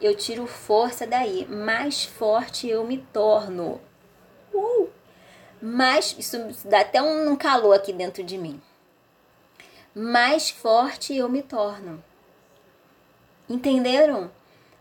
[0.00, 3.80] Eu tiro força daí, mais forte eu me torno.
[4.52, 4.88] Uh!
[5.60, 8.62] Mais, isso dá até um calor aqui dentro de mim
[9.94, 12.02] mais forte eu me torno.
[13.48, 14.30] Entenderam?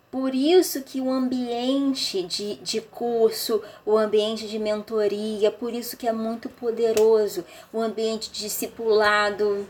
[0.10, 6.08] Por isso que o ambiente de, de curso, o ambiente de mentoria, por isso que
[6.08, 7.44] é muito poderoso,
[7.74, 9.68] o ambiente discipulado,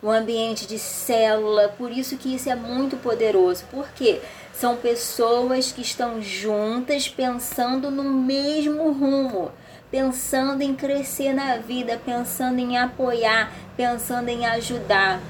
[0.00, 3.64] o ambiente de célula, por isso que isso é muito poderoso.
[3.70, 4.20] Por quê?
[4.52, 9.50] São pessoas que estão juntas pensando no mesmo rumo
[9.92, 15.20] pensando em crescer na vida, pensando em apoiar, pensando em ajudar.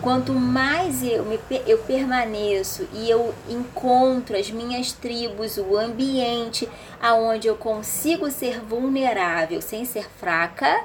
[0.00, 6.68] Quanto mais eu, me, eu permaneço e eu encontro as minhas tribos, o ambiente
[7.00, 10.84] aonde eu consigo ser vulnerável sem ser fraca,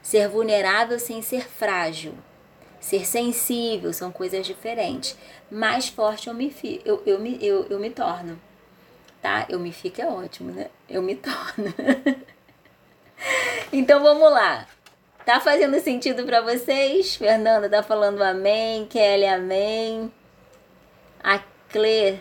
[0.00, 2.14] ser vulnerável sem ser frágil,
[2.78, 5.16] ser sensível, são coisas diferentes.
[5.50, 8.38] Mais forte eu me, eu, eu, eu, eu me torno
[9.20, 9.46] tá?
[9.48, 10.68] Eu me fico é ótimo, né?
[10.88, 11.74] Eu me torno.
[13.72, 14.66] então vamos lá.
[15.24, 17.16] Tá fazendo sentido para vocês?
[17.16, 20.12] Fernanda tá falando amém, Kelly amém.
[21.22, 22.20] A Clê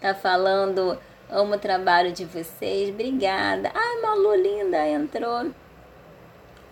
[0.00, 0.98] tá falando
[1.30, 2.88] amo o trabalho de vocês.
[2.88, 3.70] Obrigada.
[3.72, 5.52] Ai, Malu linda entrou.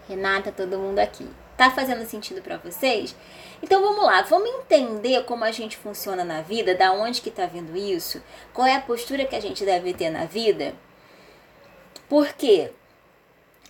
[0.09, 1.29] Renata, todo mundo aqui.
[1.57, 3.15] Tá fazendo sentido para vocês?
[3.63, 7.47] Então vamos lá, vamos entender como a gente funciona na vida, da onde que tá
[7.47, 10.75] vindo isso, qual é a postura que a gente deve ter na vida.
[12.09, 12.71] Porque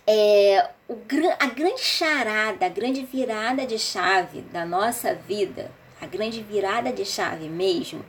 [0.05, 0.95] é, o,
[1.39, 7.03] a grande charada, a grande virada de chave da nossa vida, a grande virada de
[7.03, 8.05] chave mesmo,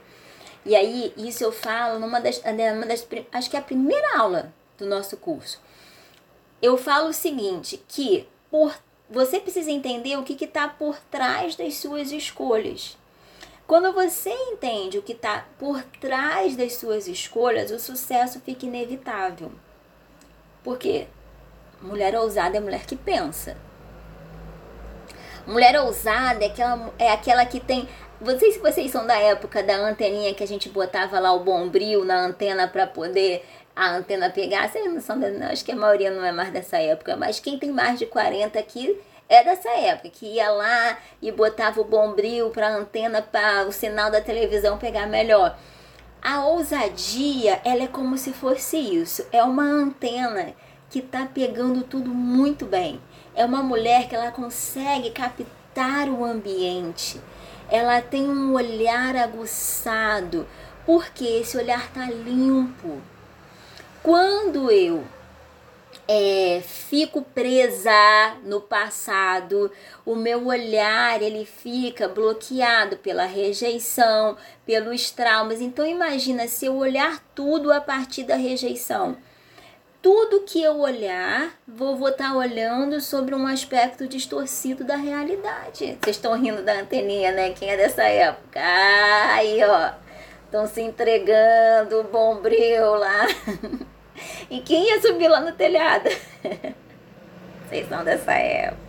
[0.65, 4.53] e aí isso eu falo numa das, numa das acho que é a primeira aula
[4.77, 5.59] do nosso curso.
[6.61, 8.77] Eu falo o seguinte, que por
[9.09, 12.97] você precisa entender o que está por trás das suas escolhas.
[13.65, 19.51] Quando você entende o que está por trás das suas escolhas, o sucesso fica inevitável.
[20.63, 21.07] Porque
[21.81, 23.55] mulher ousada é mulher que pensa.
[25.45, 27.87] Mulher ousada é aquela, é aquela que tem.
[28.37, 32.03] Sei se vocês são da época da anteninha que a gente botava lá o bombril
[32.03, 33.45] na antena para poder
[33.75, 34.69] a antena pegar.
[34.69, 37.57] Vocês não são, não, acho que a maioria não é mais dessa época, mas quem
[37.57, 42.49] tem mais de 40 aqui é dessa época, que ia lá e botava o bombril
[42.49, 45.57] para antena para o sinal da televisão pegar melhor.
[46.21, 50.53] A ousadia, ela é como se fosse isso, é uma antena
[50.89, 52.99] que está pegando tudo muito bem.
[53.35, 57.21] É uma mulher que ela consegue captar o ambiente.
[57.69, 60.45] Ela tem um olhar aguçado,
[60.85, 63.01] porque esse olhar tá limpo
[64.01, 65.03] quando eu
[66.11, 67.91] é, fico presa
[68.43, 69.71] no passado,
[70.03, 75.61] o meu olhar ele fica bloqueado pela rejeição, pelos traumas.
[75.61, 79.17] Então imagina se eu olhar tudo a partir da rejeição.
[80.01, 85.95] Tudo que eu olhar, vou estar olhando sobre um aspecto distorcido da realidade.
[86.01, 87.51] Vocês estão rindo da anteninha, né?
[87.51, 88.59] Quem é dessa época?
[89.35, 89.91] Aí, ó.
[90.45, 93.27] Estão se entregando, bombril lá.
[94.49, 96.09] e quem ia subir lá no telhado?
[97.67, 98.79] Vocês são dessa época.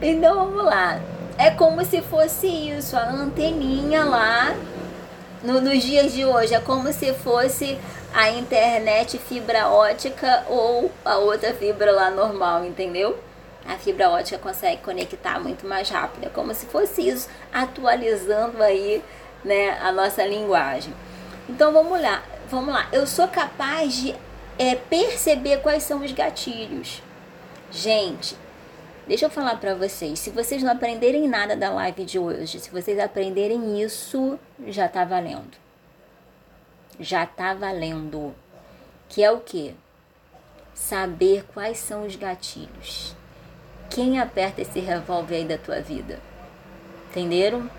[0.00, 1.00] Então vamos lá.
[1.38, 4.56] É como se fosse isso, a anteninha lá
[5.42, 6.54] no, nos dias de hoje.
[6.54, 7.78] É como se fosse
[8.14, 13.18] a internet fibra ótica ou a outra fibra lá normal, entendeu?
[13.68, 16.24] A fibra ótica consegue conectar muito mais rápido.
[16.24, 19.02] É como se fosse isso, atualizando aí
[19.44, 20.94] né, a nossa linguagem.
[21.48, 22.88] Então vamos lá, vamos lá.
[22.92, 24.14] Eu sou capaz de
[24.58, 27.02] é, perceber quais são os gatilhos.
[27.70, 28.36] Gente,
[29.06, 30.18] deixa eu falar para vocês.
[30.18, 35.04] Se vocês não aprenderem nada da live de hoje, se vocês aprenderem isso, já tá
[35.04, 35.56] valendo.
[36.98, 38.34] Já tá valendo.
[39.08, 39.74] Que é o que?
[40.74, 43.14] Saber quais são os gatilhos.
[43.90, 46.18] Quem aperta esse revólver aí da tua vida?
[47.10, 47.70] Entenderam?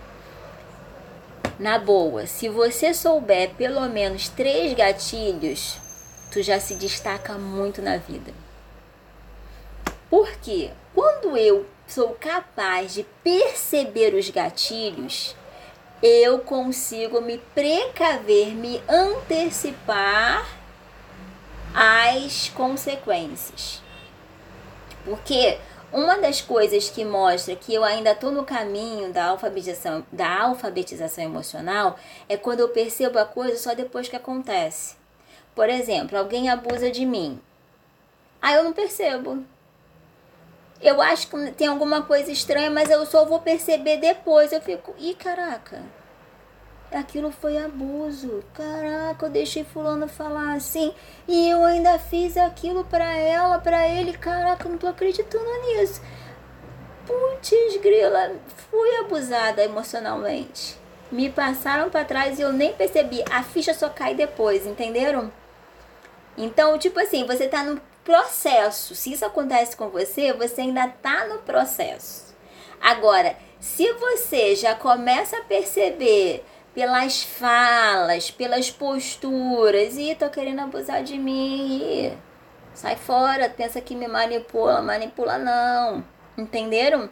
[1.59, 5.77] Na boa, se você souber pelo menos três gatilhos,
[6.31, 8.31] tu já se destaca muito na vida.
[10.09, 15.35] Porque quando eu sou capaz de perceber os gatilhos,
[16.01, 20.47] eu consigo me precaver, me antecipar
[21.73, 23.81] às consequências.
[25.03, 25.57] Porque
[25.91, 31.23] Uma das coisas que mostra que eu ainda estou no caminho da alfabetização, da alfabetização
[31.23, 34.97] emocional é quando eu percebo a coisa só depois que acontece.
[35.55, 37.39] Por exemplo, alguém abusa de mim.
[38.41, 39.43] Aí eu não percebo.
[40.81, 44.51] Eu acho que tem alguma coisa estranha, mas eu só vou perceber depois.
[44.51, 45.81] Eu fico, ih, caraca,
[46.91, 48.43] aquilo foi abuso.
[48.53, 50.93] Caraca, eu deixei fulano falar assim
[51.27, 54.13] e eu ainda fiz aquilo para ela, para ele.
[54.13, 56.01] Caraca, não tô acreditando nisso.
[57.05, 58.33] Putz, grila,
[58.69, 60.77] fui abusada emocionalmente.
[61.09, 63.23] Me passaram para trás e eu nem percebi.
[63.31, 65.31] A ficha só cai depois, entenderam?
[66.37, 68.93] Então, tipo assim, você tá no processo.
[68.93, 72.35] Se isso acontece com você, você ainda tá no processo.
[72.79, 76.45] Agora, se você já começa a perceber
[76.77, 79.97] pelas falas, pelas posturas.
[79.97, 82.15] Ih, tô querendo abusar de mim.
[82.71, 86.05] Sai fora, pensa que me manipula, manipula não.
[86.37, 87.09] Entenderam?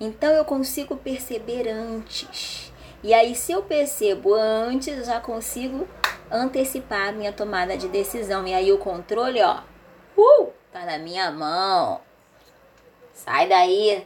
[0.00, 2.72] Então eu consigo perceber antes.
[3.04, 5.86] E aí, se eu percebo antes, eu já consigo
[6.28, 8.44] antecipar a minha tomada de decisão.
[8.48, 9.60] E aí o controle, ó,
[10.18, 12.00] uh, tá na minha mão.
[13.12, 14.04] Sai daí.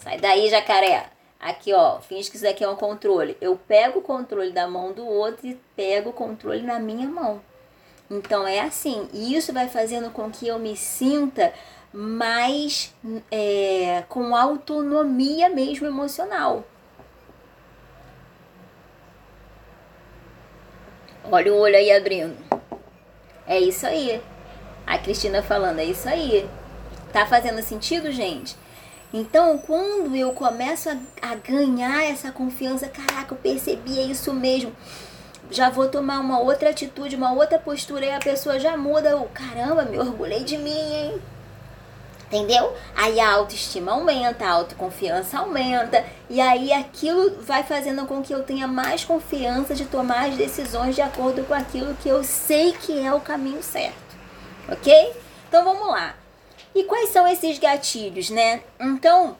[0.00, 1.13] Sai daí, jacaré.
[1.44, 3.36] Aqui, ó, finge que isso aqui é um controle.
[3.38, 7.38] Eu pego o controle da mão do outro e pego o controle na minha mão.
[8.10, 9.10] Então é assim.
[9.12, 11.52] E isso vai fazendo com que eu me sinta
[11.92, 12.94] mais
[13.30, 16.64] é, com autonomia mesmo emocional.
[21.30, 22.38] Olha o olho aí abrindo.
[23.46, 24.18] É isso aí.
[24.86, 26.48] A Cristina falando, é isso aí.
[27.12, 28.56] Tá fazendo sentido, gente?
[29.16, 34.72] Então, quando eu começo a, a ganhar essa confiança, caraca, eu percebi, é isso mesmo.
[35.52, 39.10] Já vou tomar uma outra atitude, uma outra postura, e a pessoa já muda.
[39.10, 41.22] Eu, caramba, me orgulhei de mim, hein?
[42.26, 42.74] Entendeu?
[42.96, 48.42] Aí a autoestima aumenta, a autoconfiança aumenta, e aí aquilo vai fazendo com que eu
[48.42, 52.98] tenha mais confiança de tomar as decisões de acordo com aquilo que eu sei que
[52.98, 53.94] é o caminho certo.
[54.68, 55.12] Ok?
[55.46, 56.16] Então vamos lá.
[56.74, 58.62] E quais são esses gatilhos, né?
[58.80, 59.36] Então,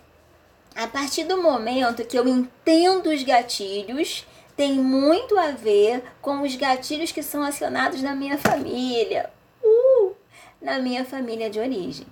[0.75, 4.27] a partir do momento que eu entendo os gatilhos,
[4.57, 9.31] tem muito a ver com os gatilhos que são acionados na minha família.
[9.63, 10.15] Uh,
[10.61, 12.07] na minha família de origem,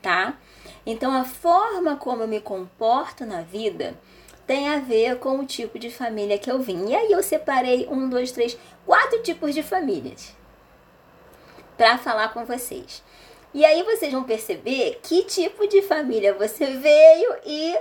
[0.00, 0.38] tá?
[0.84, 3.94] Então, a forma como eu me comporto na vida
[4.46, 6.88] tem a ver com o tipo de família que eu vim.
[6.88, 10.34] E aí eu separei um, dois, três, quatro tipos de famílias
[11.76, 13.02] para falar com vocês.
[13.52, 17.76] E aí vocês vão perceber que tipo de família você veio e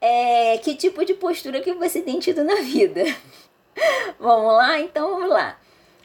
[0.00, 3.02] é, que tipo de postura que você tem tido na vida.
[4.20, 4.78] vamos lá?
[4.78, 5.58] Então vamos lá.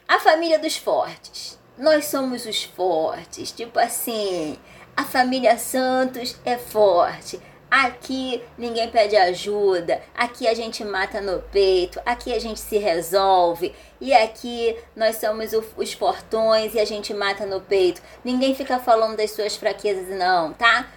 [0.08, 1.58] A família dos fortes.
[1.76, 3.52] Nós somos os fortes.
[3.52, 4.58] Tipo assim,
[4.96, 7.40] a família Santos é forte.
[7.70, 13.72] Aqui ninguém pede ajuda, aqui a gente mata no peito, aqui a gente se resolve,
[14.00, 18.02] e aqui nós somos os portões e a gente mata no peito.
[18.24, 20.88] Ninguém fica falando das suas fraquezas, não, tá?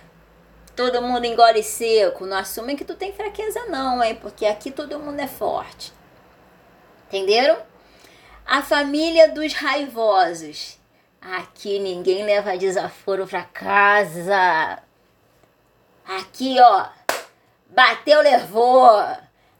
[0.75, 4.15] Todo mundo engole seco, não assumem que tu tem fraqueza, não, hein?
[4.15, 5.93] Porque aqui todo mundo é forte.
[7.07, 7.57] Entenderam?
[8.43, 10.79] A família dos raivosos.
[11.21, 14.81] Aqui ninguém leva desaforo pra casa.
[16.05, 16.85] Aqui, ó.
[17.67, 19.03] Bateu, levou.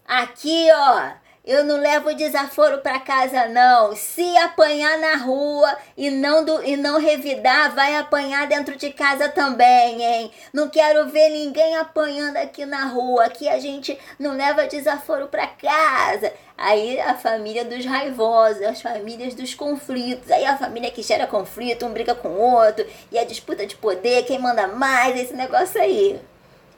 [0.06, 1.24] Aqui, ó.
[1.46, 3.94] Eu não levo desaforo para casa não.
[3.98, 9.28] Se apanhar na rua e não do, e não revidar, vai apanhar dentro de casa
[9.28, 10.32] também, hein?
[10.54, 13.26] Não quero ver ninguém apanhando aqui na rua.
[13.26, 16.32] Aqui a gente não leva desaforo para casa.
[16.58, 20.32] Aí a família dos raivosos, as famílias dos conflitos.
[20.32, 23.76] Aí a família que gera conflito, um briga com o outro, e a disputa de
[23.76, 26.22] poder, quem manda mais, esse negócio aí.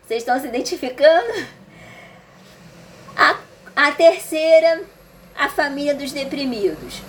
[0.06, 1.48] Vocês estão se identificando?
[3.18, 3.36] A,
[3.76, 4.84] a terceira,
[5.36, 7.02] a família dos deprimidos.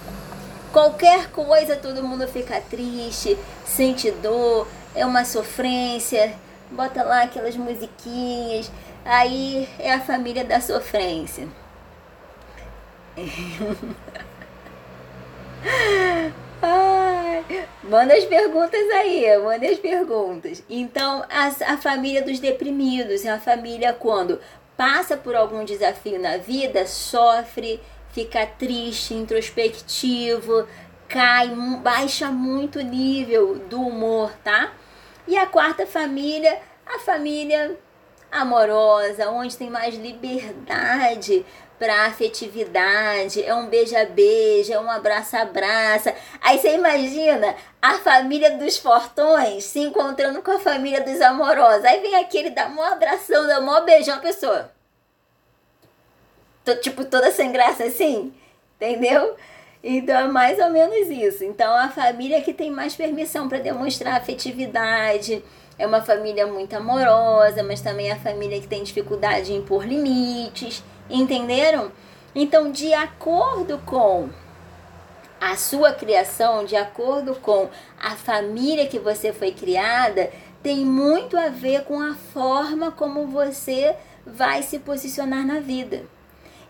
[0.72, 3.36] Qualquer coisa, todo mundo fica triste,
[3.66, 6.34] sente dor, é uma sofrência.
[6.70, 8.70] Bota lá aquelas musiquinhas.
[9.04, 11.46] Aí é a família da sofrência.
[16.62, 17.44] Ai,
[17.84, 20.62] manda as perguntas aí, manda as perguntas.
[20.68, 24.40] Então, a, a família dos deprimidos é a família quando
[24.76, 27.80] passa por algum desafio na vida, sofre,
[28.12, 30.66] fica triste, introspectivo,
[31.08, 31.48] cai,
[31.82, 34.72] baixa muito o nível do humor, tá?
[35.26, 37.76] E a quarta família, a família
[38.30, 41.44] amorosa, onde tem mais liberdade
[41.78, 46.14] para afetividade, é um beija-beija, é um abraça-abraça.
[46.40, 51.84] Aí você imagina a família dos fortões se encontrando com a família dos amorosos.
[51.84, 54.70] Aí vem aquele dá mó abração, dá mó beijão a pessoa.
[56.64, 58.34] Tô, tipo, toda sem graça assim,
[58.76, 59.36] entendeu?
[59.84, 61.44] Então é mais ou menos isso.
[61.44, 65.44] Então a família que tem mais permissão para demonstrar afetividade,
[65.78, 70.82] é uma família muito amorosa, mas também a família que tem dificuldade em impor limites,
[71.10, 71.92] entenderam?
[72.34, 74.28] Então, de acordo com
[75.40, 77.68] a sua criação, de acordo com
[78.00, 80.30] a família que você foi criada,
[80.62, 83.94] tem muito a ver com a forma como você
[84.26, 86.04] vai se posicionar na vida.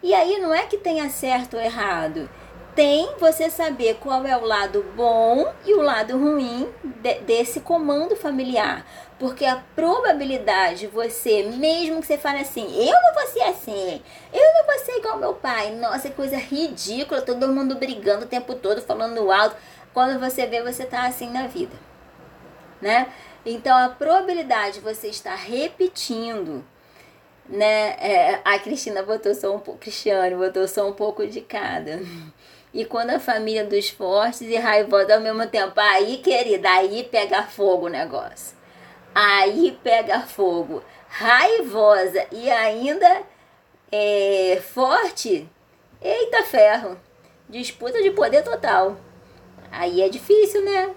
[0.03, 2.29] E aí não é que tenha certo ou errado
[2.77, 8.15] tem você saber qual é o lado bom e o lado ruim de, desse comando
[8.15, 8.87] familiar.
[9.19, 14.03] Porque a probabilidade de você, mesmo que você fale assim, eu não vou ser assim,
[14.31, 18.29] eu não vou ser igual meu pai, nossa, que coisa ridícula, todo mundo brigando o
[18.29, 19.57] tempo todo, falando alto.
[19.95, 21.75] Quando você vê, você tá assim na vida,
[22.83, 23.11] né?
[23.47, 26.63] Então a probabilidade de você estar repetindo
[27.49, 27.97] né?
[28.01, 32.01] É, a Cristina botou só um pouco, Cristiane botou só um pouco de cada.
[32.77, 37.43] E quando a família dos fortes e raivosos ao mesmo tempo, aí, querida, aí pega
[37.43, 38.55] fogo o negócio.
[39.15, 40.85] Aí pega fogo.
[41.09, 43.23] Raivosa e ainda
[43.91, 45.49] é, forte,
[46.03, 46.99] eita ferro.
[47.49, 48.99] Disputa de poder total.
[49.73, 50.95] Aí é difícil, né?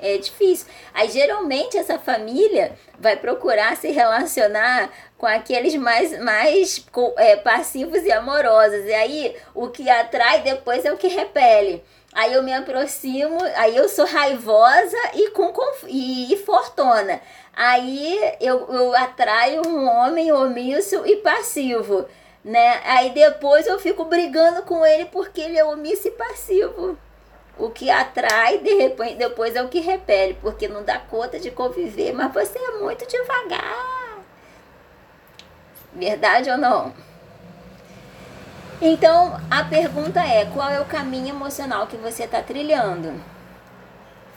[0.00, 0.66] É difícil.
[0.92, 6.84] Aí geralmente essa família vai procurar se relacionar com aqueles mais, mais
[7.16, 8.84] é, passivos e amorosos.
[8.84, 11.82] E aí o que atrai depois é o que repele.
[12.16, 15.52] Aí eu me aproximo, aí eu sou raivosa e com
[15.86, 17.20] e, e fortuna.
[17.54, 22.06] Aí eu, eu atraio um homem omisso e passivo,
[22.42, 22.80] né?
[22.84, 26.98] Aí depois eu fico brigando com ele porque ele é omisso e passivo.
[27.58, 31.50] O que atrai, de repente, depois é o que repele, porque não dá conta de
[31.50, 34.18] conviver, mas você é muito devagar.
[35.94, 36.92] Verdade ou não?
[38.80, 43.14] Então, a pergunta é: qual é o caminho emocional que você está trilhando?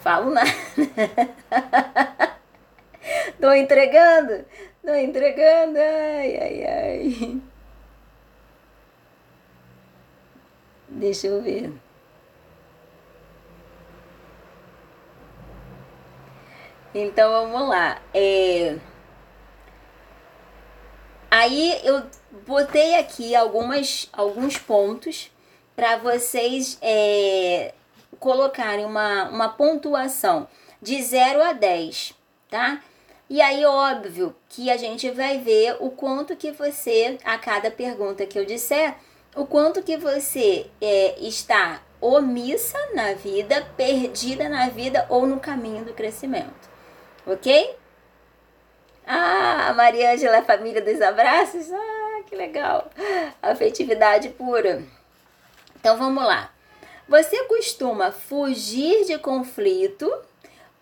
[0.01, 0.49] Falo nada.
[3.39, 4.45] Tô entregando?
[4.81, 5.77] Tô entregando?
[5.77, 7.41] Ai, ai, ai.
[10.87, 11.71] Deixa eu ver.
[16.93, 18.01] Então vamos lá.
[18.13, 18.77] É...
[21.29, 22.03] Aí eu
[22.45, 25.31] botei aqui algumas, alguns pontos
[25.75, 27.73] para vocês é,
[28.19, 30.47] colocarem uma, uma pontuação
[30.81, 32.15] de 0 a 10,
[32.49, 32.81] tá?
[33.29, 38.25] E aí, óbvio que a gente vai ver o quanto que você, a cada pergunta
[38.25, 38.95] que eu disser,
[39.35, 45.85] o quanto que você é, está omissa na vida, perdida na vida ou no caminho
[45.85, 46.68] do crescimento
[47.33, 47.75] ok?
[49.05, 51.71] Ah, a Maria Ângela é família dos abraços?
[51.71, 52.89] Ah, que legal!
[53.41, 54.83] Afetividade pura.
[55.79, 56.51] Então vamos lá.
[57.07, 60.11] Você costuma fugir de conflito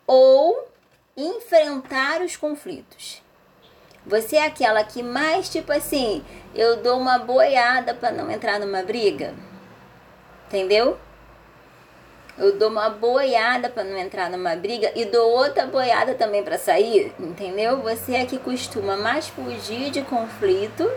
[0.06, 0.68] ou
[1.16, 3.22] enfrentar os conflitos?
[4.06, 6.24] Você é aquela que mais, tipo assim,
[6.56, 9.34] eu dou uma boiada para não entrar numa briga?
[10.48, 10.98] Entendeu?
[12.38, 16.58] Eu dou uma boiada para não entrar numa briga e dou outra boiada também para
[16.60, 17.82] sair, entendeu?
[17.82, 20.88] Você é que costuma mais fugir de conflito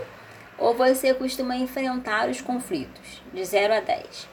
[0.55, 4.29] ou você costuma enfrentar os conflitos, de 0 a 10.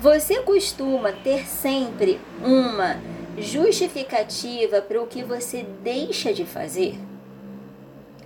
[0.00, 3.00] Você costuma ter sempre uma
[3.38, 6.98] justificativa para o que você deixa de fazer?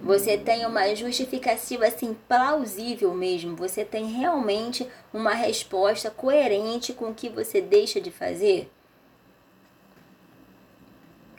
[0.03, 7.15] Você tem uma justificativa assim plausível mesmo, você tem realmente uma resposta coerente com o
[7.15, 8.71] que você deixa de fazer?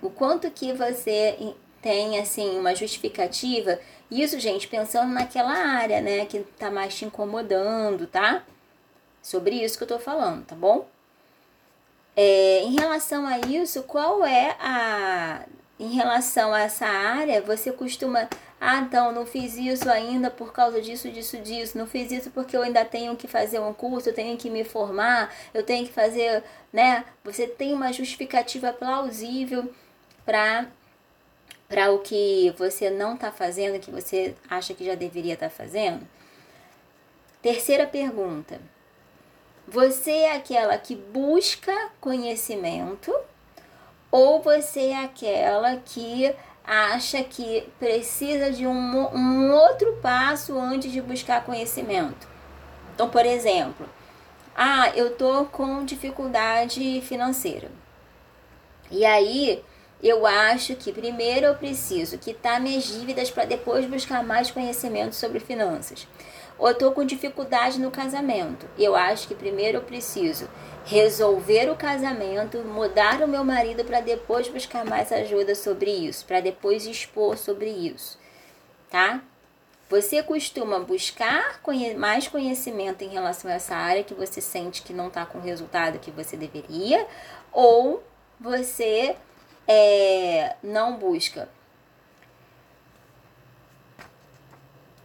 [0.02, 3.80] O quanto que você tem assim uma justificativa?
[4.12, 8.44] Isso, gente, pensando naquela área, né, que tá mais te incomodando, tá?
[9.22, 10.88] Sobre isso que eu tô falando, tá bom?
[12.16, 15.46] É, em relação a isso, qual é a
[15.80, 18.28] em relação a essa área, você costuma,
[18.62, 22.58] ah, então não fiz isso ainda por causa disso, disso, disso, não fiz isso porque
[22.58, 25.94] eu ainda tenho que fazer um curso, eu tenho que me formar, eu tenho que
[25.94, 26.44] fazer,
[26.74, 27.06] né?
[27.24, 29.72] Você tem uma justificativa plausível
[30.26, 30.68] para
[31.70, 35.56] para o que você não está fazendo, que você acha que já deveria estar tá
[35.56, 36.06] fazendo?
[37.44, 38.60] Terceira pergunta.
[39.68, 43.16] Você é aquela que busca conhecimento
[44.12, 46.36] ou você é aquela que
[46.70, 52.28] acha que precisa de um, um outro passo antes de buscar conhecimento.
[52.94, 53.90] Então, por exemplo,
[54.56, 57.72] ah, eu tô com dificuldade financeira.
[58.92, 59.64] E aí,
[60.04, 65.40] eu acho que primeiro eu preciso quitar minhas dívidas para depois buscar mais conhecimento sobre
[65.40, 66.08] finanças.
[66.60, 68.68] Ou eu tô com dificuldade no casamento.
[68.78, 70.48] Eu acho que primeiro eu preciso
[70.90, 76.42] resolver o casamento, mudar o meu marido para depois buscar mais ajuda sobre isso, para
[76.42, 78.18] depois expor sobre isso,
[78.90, 79.22] tá?
[79.88, 81.62] Você costuma buscar
[81.96, 85.42] mais conhecimento em relação a essa área que você sente que não está com o
[85.42, 87.06] resultado que você deveria,
[87.52, 88.04] ou
[88.40, 89.16] você
[89.68, 91.50] é, não busca?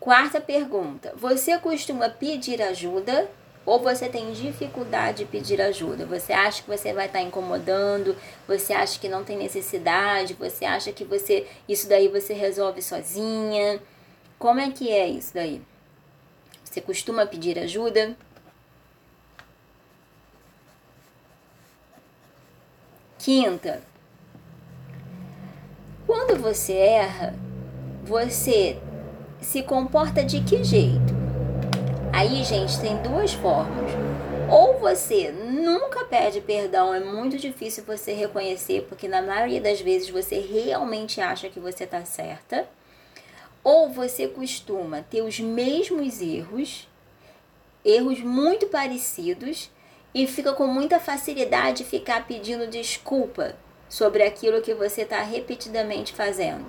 [0.01, 3.31] Quarta pergunta: você costuma pedir ajuda
[3.67, 6.05] ou você tem dificuldade de pedir ajuda?
[6.07, 8.17] Você acha que você vai estar tá incomodando?
[8.47, 10.35] Você acha que não tem necessidade?
[10.35, 13.81] Você acha que você isso daí você resolve sozinha?
[14.39, 15.63] Como é que é isso daí?
[16.63, 18.17] Você costuma pedir ajuda?
[23.19, 23.81] Quinta,
[26.07, 27.35] quando você erra,
[28.03, 28.79] você
[29.41, 31.14] se comporta de que jeito?
[32.17, 33.91] Aí, gente, tem duas formas.
[34.49, 40.11] Ou você nunca pede perdão, é muito difícil você reconhecer, porque na maioria das vezes
[40.11, 42.69] você realmente acha que você está certa
[43.65, 46.89] ou você costuma ter os mesmos erros,
[47.85, 49.69] erros muito parecidos,
[50.15, 53.57] e fica com muita facilidade de ficar pedindo desculpa
[53.89, 56.65] sobre aquilo que você está repetidamente fazendo.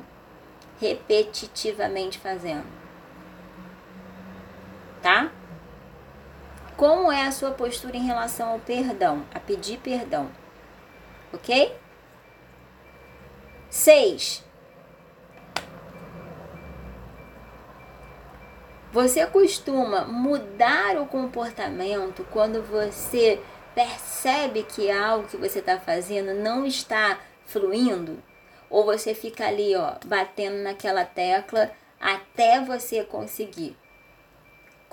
[0.81, 2.84] Repetitivamente fazendo.
[5.05, 5.31] Tá?
[6.75, 10.31] Como é a sua postura em relação ao perdão, a pedir perdão?
[11.31, 11.71] Ok?
[13.69, 14.43] 6.
[18.91, 23.39] Você costuma mudar o comportamento quando você
[23.75, 28.17] percebe que algo que você está fazendo não está fluindo?
[28.71, 31.69] Ou você fica ali, ó, batendo naquela tecla
[32.01, 33.77] até você conseguir?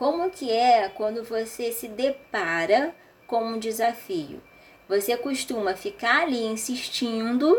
[0.02, 2.92] Como que é quando você se depara
[3.24, 4.42] com um desafio?
[4.88, 7.56] Você costuma ficar ali insistindo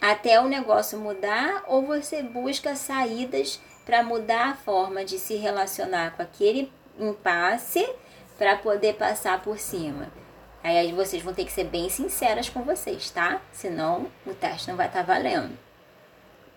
[0.00, 6.14] até o negócio mudar ou você busca saídas para mudar a forma de se relacionar
[6.14, 7.84] com aquele impasse
[8.38, 10.12] para poder passar por cima.
[10.62, 13.42] Aí vocês vão ter que ser bem sinceras com vocês, tá?
[13.50, 15.58] Senão o teste não vai estar tá valendo.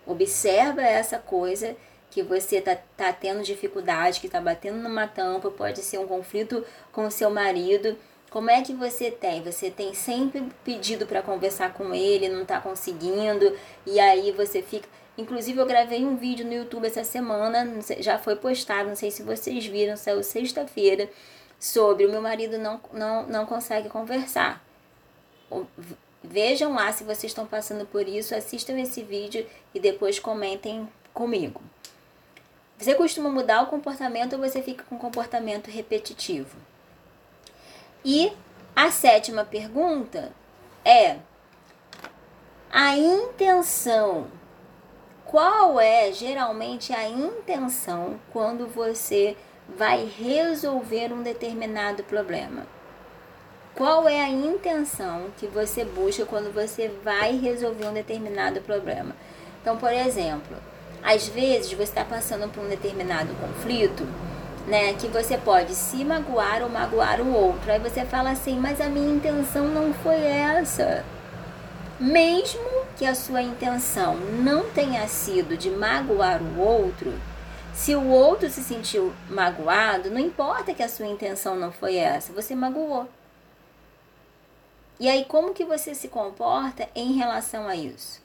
[0.06, 1.76] Observa essa coisa
[2.12, 6.64] que você tá, tá tendo dificuldade, que tá batendo numa tampa, pode ser um conflito
[6.92, 7.98] com o seu marido.
[8.30, 9.42] Como é que você tem?
[9.42, 14.88] Você tem sempre pedido para conversar com ele, não tá conseguindo, e aí você fica
[15.18, 17.68] Inclusive, eu gravei um vídeo no YouTube essa semana,
[18.00, 21.10] já foi postado, não sei se vocês viram, saiu sexta-feira,
[21.60, 24.66] sobre o meu marido não, não, não consegue conversar.
[26.24, 29.46] Vejam lá se vocês estão passando por isso, assistam esse vídeo
[29.76, 31.62] e depois comentem comigo.
[32.82, 36.58] Você costuma mudar o comportamento ou você fica com um comportamento repetitivo?
[38.04, 38.34] E
[38.76, 40.32] a sétima pergunta
[40.84, 41.18] é:
[42.72, 44.28] a intenção
[45.32, 49.38] qual é geralmente a intenção quando você
[49.78, 52.66] vai resolver um determinado problema?
[53.76, 59.16] Qual é a intenção que você busca quando você vai resolver um determinado problema?
[59.62, 60.58] Então, por exemplo,
[61.04, 64.08] às vezes você está passando por um determinado conflito,
[64.68, 64.94] né?
[64.94, 67.72] Que você pode se magoar ou magoar o outro.
[67.72, 71.04] Aí você fala assim, mas a minha intenção não foi essa.
[72.00, 72.62] Mesmo
[72.98, 77.14] que a sua intenção não tenha sido de magoar o outro,
[77.74, 82.34] se o outro se sentiu magoado, não importa que a sua intenção não foi essa,
[82.34, 83.08] você magoou.
[85.00, 88.21] E aí como que você se comporta em relação a isso?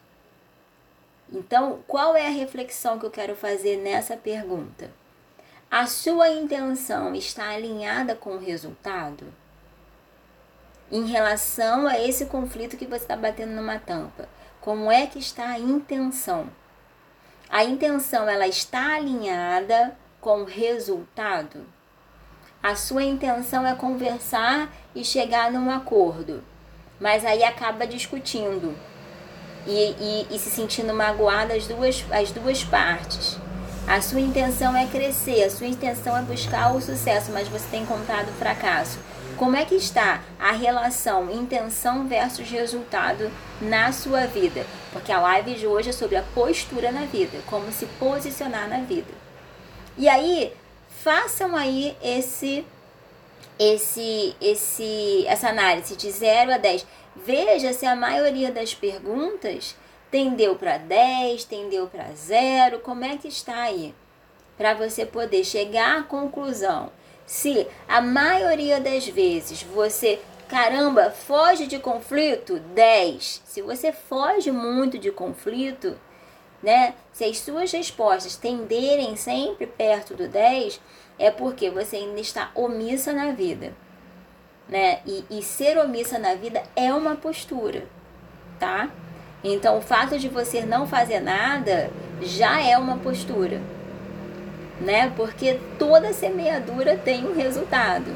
[1.33, 4.91] Então, qual é a reflexão que eu quero fazer nessa pergunta?
[5.71, 9.27] A sua intenção está alinhada com o resultado?
[10.91, 14.29] em relação a esse conflito que você está batendo numa tampa.
[14.61, 16.49] Como é que está a intenção?
[17.49, 21.67] A intenção ela está alinhada com o resultado?
[22.63, 26.43] A sua intenção é conversar e chegar num acordo,
[27.01, 28.75] mas aí acaba discutindo
[29.67, 33.39] e, e, e se sentindo magoada as duas, as duas partes.
[33.87, 37.83] A sua intenção é crescer, a sua intenção é buscar o sucesso, mas você tem
[37.83, 38.99] encontrado fracasso
[39.37, 44.67] Como é que está a relação intenção versus resultado na sua vida?
[44.93, 48.79] Porque a live de hoje é sobre a postura na vida, como se posicionar na
[48.79, 49.13] vida.
[49.97, 50.53] E aí,
[51.05, 52.65] façam aí esse
[53.59, 56.87] esse esse essa análise de 0 a 10.
[57.17, 59.77] Veja se a maioria das perguntas
[60.11, 63.95] tendeu para 10, tendeu para 0, como é que está aí?
[64.57, 66.91] Para você poder chegar à conclusão.
[67.27, 73.43] Se a maioria das vezes você, caramba, foge de conflito, 10.
[73.45, 75.99] Se você foge muito de conflito,
[76.63, 76.95] né?
[77.13, 80.81] Se as suas respostas tenderem sempre perto do 10,
[81.19, 83.73] é porque você ainda está omissa na vida.
[84.69, 85.01] Né?
[85.07, 87.85] E, e ser omissa na vida é uma postura,
[88.59, 88.91] tá?
[89.45, 91.91] Então, o fato de você não fazer nada
[92.21, 93.61] já é uma postura,
[94.81, 95.13] né?
[95.17, 98.11] Porque toda semeadura tem um resultado,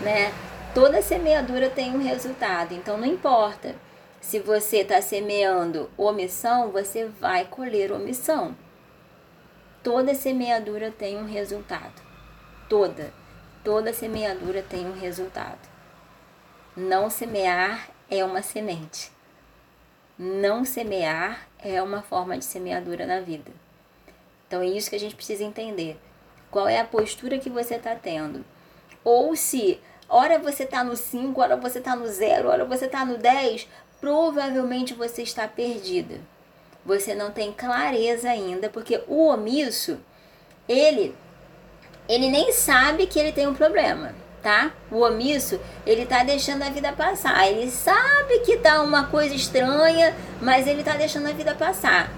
[0.00, 0.32] né?
[0.72, 2.72] Toda semeadura tem um resultado.
[2.72, 3.74] Então, não importa
[4.20, 8.56] se você está semeando omissão, você vai colher omissão.
[9.82, 12.03] Toda semeadura tem um resultado.
[12.68, 13.12] Toda.
[13.62, 15.68] Toda semeadura tem um resultado.
[16.76, 19.12] Não semear é uma semente.
[20.18, 23.50] Não semear é uma forma de semeadura na vida.
[24.46, 25.98] Então é isso que a gente precisa entender.
[26.50, 28.44] Qual é a postura que você está tendo?
[29.02, 33.04] Ou se, hora você está no 5, hora você está no 0, hora você está
[33.04, 33.68] no 10,
[34.00, 36.20] provavelmente você está perdida.
[36.84, 39.98] Você não tem clareza ainda, porque o omisso,
[40.68, 41.14] ele
[42.08, 44.72] ele nem sabe que ele tem um problema, tá?
[44.90, 47.48] O omisso, ele tá deixando a vida passar.
[47.48, 52.10] Ele sabe que tá uma coisa estranha, mas ele tá deixando a vida passar.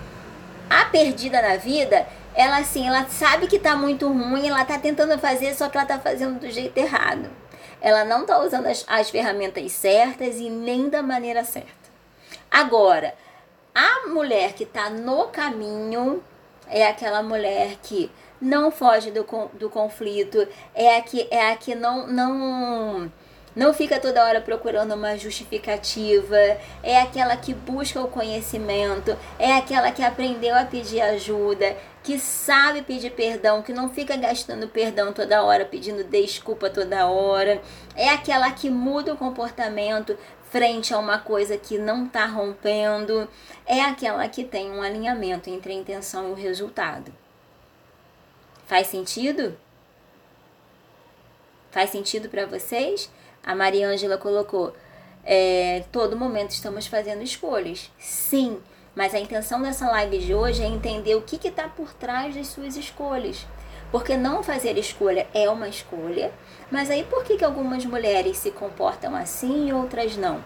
[0.69, 5.19] A perdida na vida, ela assim, ela sabe que tá muito ruim, ela tá tentando
[5.19, 7.31] fazer, só que ela tá fazendo do jeito errado
[7.81, 11.71] ela não está usando as, as ferramentas certas e nem da maneira certa.
[12.51, 13.15] Agora,
[13.75, 16.23] a mulher que está no caminho
[16.69, 18.11] é aquela mulher que
[18.41, 19.25] não foge do,
[19.55, 23.11] do conflito, é a que, é a que não, não
[23.57, 26.37] não fica toda hora procurando uma justificativa,
[26.83, 32.83] é aquela que busca o conhecimento, é aquela que aprendeu a pedir ajuda, que sabe
[32.83, 37.63] pedir perdão, que não fica gastando perdão toda hora, pedindo desculpa toda hora,
[37.97, 40.19] é aquela que muda o comportamento
[40.51, 43.27] frente a uma coisa que não está rompendo,
[43.65, 47.11] é aquela que tem um alinhamento entre a intenção e o resultado.
[48.67, 49.57] Faz sentido?
[51.71, 53.11] Faz sentido para vocês?
[53.45, 54.75] A Mariângela colocou:
[55.25, 57.91] é, todo momento estamos fazendo escolhas.
[57.99, 58.61] Sim,
[58.95, 62.49] mas a intenção dessa live de hoje é entender o que está por trás das
[62.49, 63.47] suas escolhas.
[63.93, 66.33] Porque não fazer escolha é uma escolha,
[66.69, 70.43] mas aí por que, que algumas mulheres se comportam assim e outras não?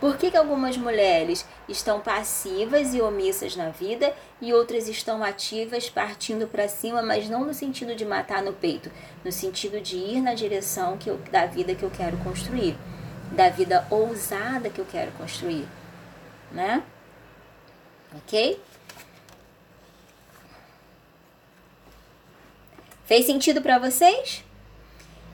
[0.00, 5.90] Por que, que algumas mulheres estão passivas e omissas na vida e outras estão ativas,
[5.90, 8.90] partindo para cima, mas não no sentido de matar no peito,
[9.24, 12.76] no sentido de ir na direção que eu, da vida que eu quero construir,
[13.32, 15.66] da vida ousada que eu quero construir,
[16.52, 16.82] né?
[18.16, 18.60] Ok?
[23.04, 24.44] Fez sentido para vocês?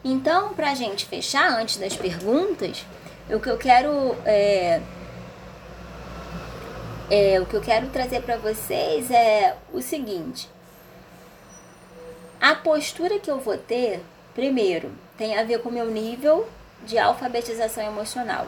[0.03, 2.85] Então, para a gente fechar antes das perguntas,
[3.31, 4.81] o que eu quero é,
[7.11, 10.49] é o que eu quero trazer para vocês é o seguinte:
[12.41, 14.03] a postura que eu vou ter,
[14.35, 16.47] primeiro, tem a ver com o meu nível
[16.85, 18.47] de alfabetização emocional.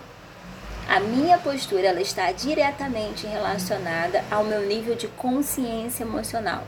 [0.88, 6.62] A minha postura ela está diretamente relacionada ao meu nível de consciência emocional.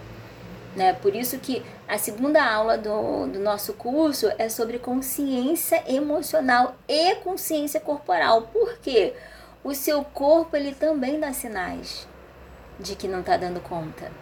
[0.78, 0.92] Né?
[0.92, 7.16] Por isso que a segunda aula do, do nosso curso é sobre consciência emocional e
[7.16, 8.42] consciência corporal.
[8.42, 9.12] Por quê?
[9.64, 12.06] O seu corpo ele também dá sinais
[12.78, 14.12] de que não está dando conta.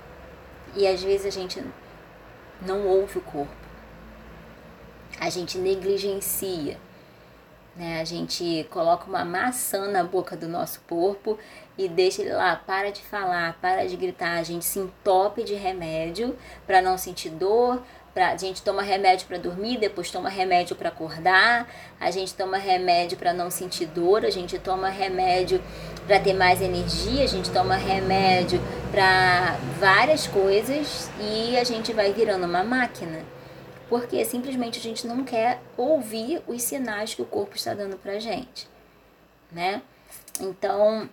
[0.75, 1.63] E às vezes a gente
[2.63, 3.53] não ouve o corpo.
[5.21, 6.79] A gente negligencia.
[7.77, 8.01] Né?
[8.01, 11.39] A gente coloca uma maçã na boca do nosso corpo
[11.79, 14.39] e deixa ele lá, para de falar, para de gritar.
[14.39, 17.83] A gente se entope de remédio para não sentir dor.
[18.15, 21.71] Pra, a gente toma remédio para dormir, depois toma remédio para acordar,
[22.01, 25.63] a gente toma remédio para não sentir dor, a gente toma remédio
[26.07, 28.59] para ter mais energia, a gente toma remédio
[28.91, 33.23] para várias coisas e a gente vai virando uma máquina.
[33.87, 38.19] Porque simplesmente a gente não quer ouvir os sinais que o corpo está dando pra
[38.19, 38.67] gente,
[39.53, 39.83] né?
[40.41, 41.09] Então,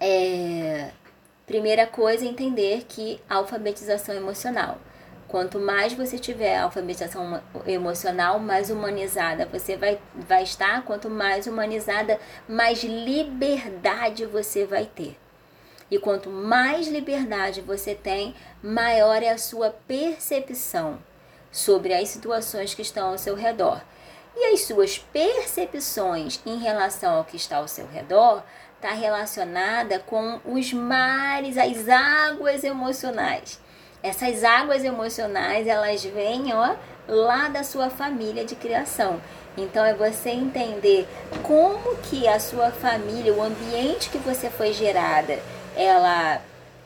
[0.00, 0.90] é,
[1.46, 4.78] primeira coisa é entender que alfabetização emocional.
[5.26, 10.84] Quanto mais você tiver alfabetização emocional, mais humanizada você vai, vai estar.
[10.84, 15.18] Quanto mais humanizada, mais liberdade você vai ter.
[15.90, 20.98] E quanto mais liberdade você tem, maior é a sua percepção
[21.50, 23.80] sobre as situações que estão ao seu redor.
[24.36, 28.42] E as suas percepções em relação ao que está ao seu redor
[28.84, 33.58] está relacionada com os mares, as águas emocionais.
[34.02, 36.76] Essas águas emocionais, elas vêm, ó,
[37.08, 39.22] lá da sua família de criação.
[39.56, 41.08] Então é você entender
[41.42, 45.38] como que a sua família, o ambiente que você foi gerada,
[45.74, 46.42] ela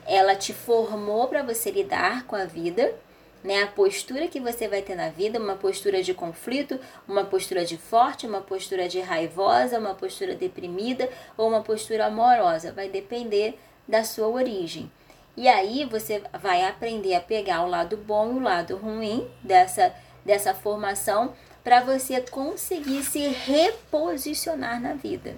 [0.07, 2.95] ela te formou para você lidar com a vida,
[3.43, 3.63] né?
[3.63, 7.77] A postura que você vai ter na vida, uma postura de conflito, uma postura de
[7.77, 14.05] forte, uma postura de raivosa, uma postura deprimida ou uma postura amorosa, vai depender da
[14.05, 14.91] sua origem.
[15.37, 19.95] E aí você vai aprender a pegar o lado bom e o lado ruim dessa
[20.25, 21.33] dessa formação
[21.65, 25.37] para você conseguir se reposicionar na vida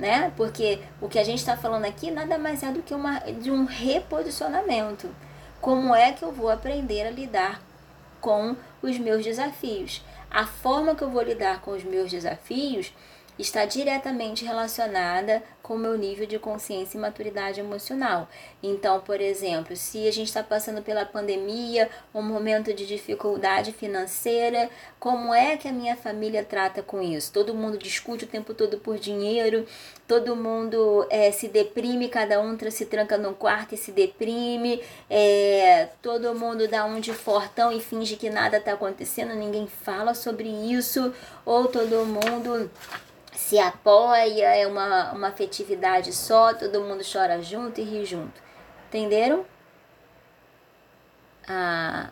[0.00, 0.32] né?
[0.36, 3.50] Porque o que a gente está falando aqui nada mais é do que uma, de
[3.50, 5.08] um reposicionamento.
[5.60, 7.60] Como é que eu vou aprender a lidar
[8.18, 10.02] com os meus desafios?
[10.30, 12.94] A forma que eu vou lidar com os meus desafios
[13.40, 18.28] está diretamente relacionada com o meu nível de consciência e maturidade emocional.
[18.60, 24.68] Então, por exemplo, se a gente está passando pela pandemia, um momento de dificuldade financeira,
[24.98, 27.32] como é que a minha família trata com isso?
[27.32, 29.64] Todo mundo discute o tempo todo por dinheiro,
[30.08, 35.88] todo mundo é, se deprime, cada um se tranca no quarto e se deprime, é,
[36.02, 40.48] todo mundo dá um de fortão e finge que nada está acontecendo, ninguém fala sobre
[40.48, 41.14] isso,
[41.46, 42.68] ou todo mundo
[43.50, 48.40] se apoia, é uma, uma afetividade só, todo mundo chora junto e ri junto.
[48.86, 49.44] Entenderam?
[51.48, 52.10] A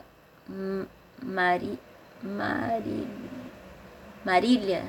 [1.23, 1.79] Mari,
[2.21, 3.07] Mari,
[4.25, 4.83] Marília,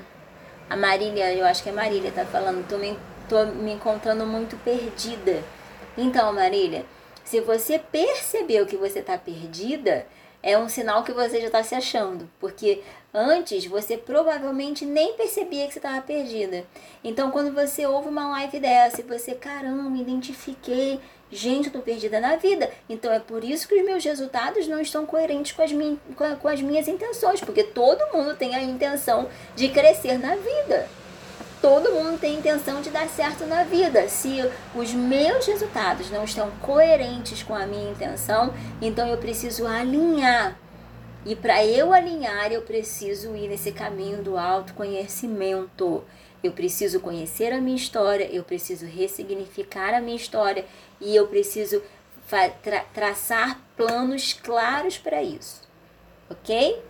[0.68, 2.98] a Marília, eu acho que é Marília, tá falando, tô me,
[3.30, 5.44] tô me encontrando muito perdida.
[5.96, 6.84] Então, Marília,
[7.24, 10.08] se você percebeu que você tá perdida,
[10.42, 12.82] é um sinal que você já está se achando, porque
[13.14, 16.66] antes você provavelmente nem percebia que você estava perdida.
[17.04, 21.00] Então, quando você ouve uma live dessa e você, caramba, me identifiquei,
[21.32, 22.72] gente, eu perdida na vida.
[22.88, 26.48] Então, é por isso que os meus resultados não estão coerentes com as, min com
[26.48, 30.99] as minhas intenções, porque todo mundo tem a intenção de crescer na vida
[31.62, 34.08] todo mundo tem intenção de dar certo na vida.
[34.08, 34.40] Se
[34.76, 40.58] os meus resultados não estão coerentes com a minha intenção, então eu preciso alinhar.
[41.26, 46.04] E para eu alinhar, eu preciso ir nesse caminho do autoconhecimento.
[46.42, 50.66] Eu preciso conhecer a minha história, eu preciso ressignificar a minha história
[51.02, 51.84] e eu preciso
[52.64, 55.68] tra traçar planos claros para isso.
[56.30, 56.82] Ok?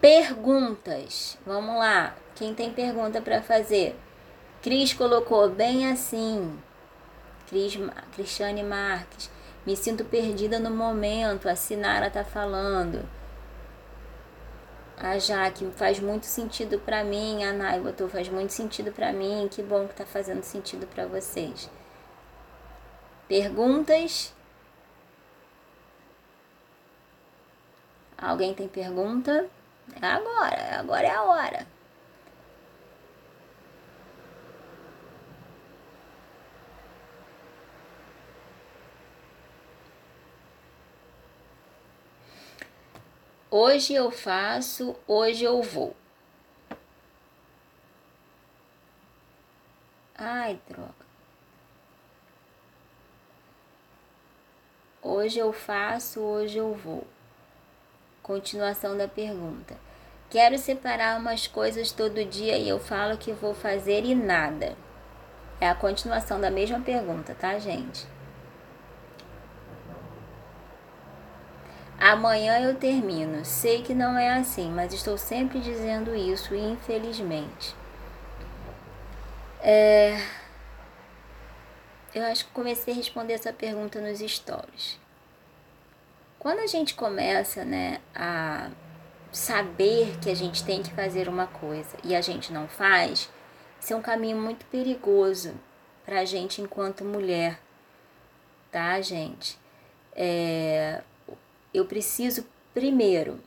[0.00, 1.36] Perguntas.
[1.44, 2.14] Vamos lá.
[2.42, 3.96] Quem tem pergunta para fazer?
[4.60, 6.58] Cris colocou bem assim.
[7.46, 7.78] Cris,
[8.16, 9.30] Cristiane Marques.
[9.64, 11.48] Me sinto perdida no momento.
[11.48, 13.08] A Sinara tá falando.
[14.96, 17.44] A Jaque faz muito sentido para mim.
[17.44, 19.48] A Nai botou faz muito sentido para mim.
[19.48, 21.70] Que bom que tá fazendo sentido para vocês.
[23.28, 24.34] Perguntas?
[28.18, 29.48] Alguém tem pergunta?
[30.00, 31.71] É agora, agora é a hora.
[43.54, 45.94] Hoje eu faço, hoje eu vou.
[50.16, 50.94] Ai, droga.
[55.02, 57.06] Hoje eu faço, hoje eu vou.
[58.22, 59.76] Continuação da pergunta.
[60.30, 64.74] Quero separar umas coisas todo dia e eu falo que vou fazer e nada.
[65.60, 68.06] É a continuação da mesma pergunta, tá, gente?
[72.12, 73.42] Amanhã eu termino.
[73.42, 77.74] Sei que não é assim, mas estou sempre dizendo isso, infelizmente.
[79.62, 80.22] É...
[82.14, 85.00] Eu acho que comecei a responder essa pergunta nos stories.
[86.38, 88.68] Quando a gente começa, né, a
[89.30, 93.30] saber que a gente tem que fazer uma coisa e a gente não faz,
[93.80, 95.54] isso é um caminho muito perigoso
[96.04, 97.58] para a gente enquanto mulher,
[98.70, 99.58] tá, gente?
[100.14, 101.00] É,
[101.72, 102.44] eu preciso
[102.74, 103.38] primeiro,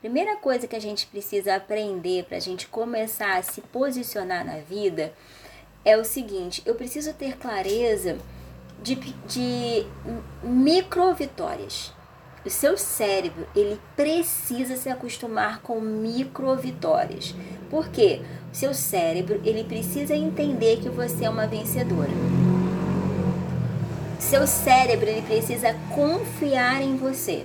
[0.00, 4.58] primeira coisa que a gente precisa aprender para a gente começar a se posicionar na
[4.58, 5.12] vida
[5.84, 8.18] é o seguinte: eu preciso ter clareza
[8.82, 9.86] de, de
[10.42, 11.92] micro vitórias.
[12.44, 17.34] o seu cérebro, ele precisa se acostumar com micro vitórias.
[17.70, 18.20] Por quê?
[18.52, 22.10] O seu cérebro, ele precisa entender que você é uma vencedora.
[24.22, 27.44] Seu cérebro, ele precisa confiar em você.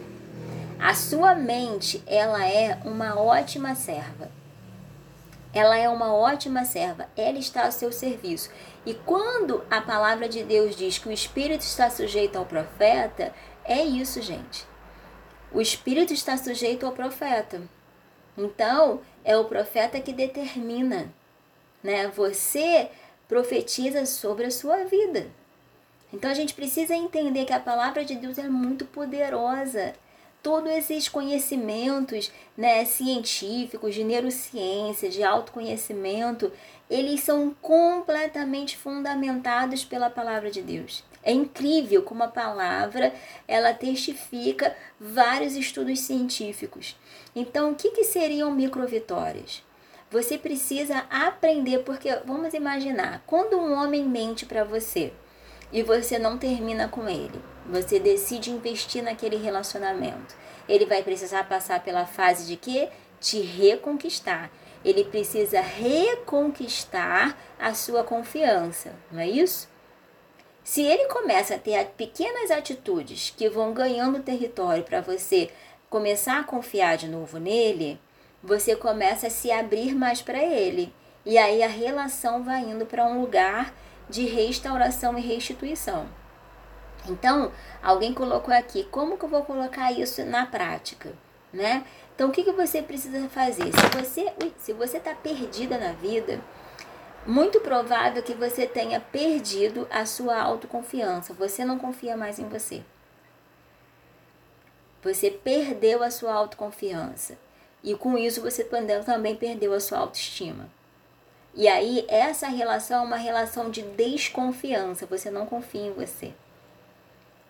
[0.80, 4.30] A sua mente, ela é uma ótima serva.
[5.54, 8.50] Ela é uma ótima serva, ela está ao seu serviço.
[8.86, 13.34] E quando a palavra de Deus diz que o espírito está sujeito ao profeta,
[13.66, 14.66] é isso, gente.
[15.52, 17.60] O espírito está sujeito ao profeta.
[18.38, 21.12] Então, é o profeta que determina,
[21.84, 22.08] né?
[22.16, 22.90] Você
[23.28, 25.28] profetiza sobre a sua vida.
[26.14, 29.94] Então a gente precisa entender que a palavra de Deus é muito poderosa
[30.48, 36.52] todos esses conhecimentos né, científicos, de neurociência, de autoconhecimento,
[36.90, 41.04] eles são completamente fundamentados pela palavra de Deus.
[41.22, 43.14] É incrível como a palavra
[43.46, 46.96] ela testifica vários estudos científicos.
[47.36, 49.62] Então, o que, que seriam microvitórias?
[50.10, 55.12] Você precisa aprender, porque vamos imaginar, quando um homem mente para você
[55.72, 60.36] e você não termina com ele, você decide investir naquele relacionamento.
[60.68, 62.90] Ele vai precisar passar pela fase de que?
[63.20, 64.52] Te reconquistar.
[64.84, 69.68] Ele precisa reconquistar a sua confiança, não é isso?
[70.64, 75.50] Se ele começa a ter pequenas atitudes que vão ganhando território para você
[75.90, 78.00] começar a confiar de novo nele,
[78.44, 80.94] você começa a se abrir mais para ele.
[81.26, 83.74] E aí a relação vai indo para um lugar
[84.10, 86.08] de restauração e restituição.
[87.08, 87.52] Então,
[87.82, 91.14] alguém colocou aqui, como que eu vou colocar isso na prática,
[91.54, 91.86] né?
[92.16, 93.72] Então, o que, que você precisa fazer?
[93.72, 96.42] Se você se você está perdida na vida,
[97.26, 101.34] muito provável que você tenha perdido a sua autoconfiança.
[101.34, 102.84] Você não confia mais em você.
[105.04, 107.38] Você perdeu a sua autoconfiança.
[107.84, 108.64] E com isso você
[109.06, 110.70] também perdeu a sua autoestima.
[111.58, 115.08] E aí, essa relação é uma relação de desconfiança.
[115.08, 116.32] Você não confia em você.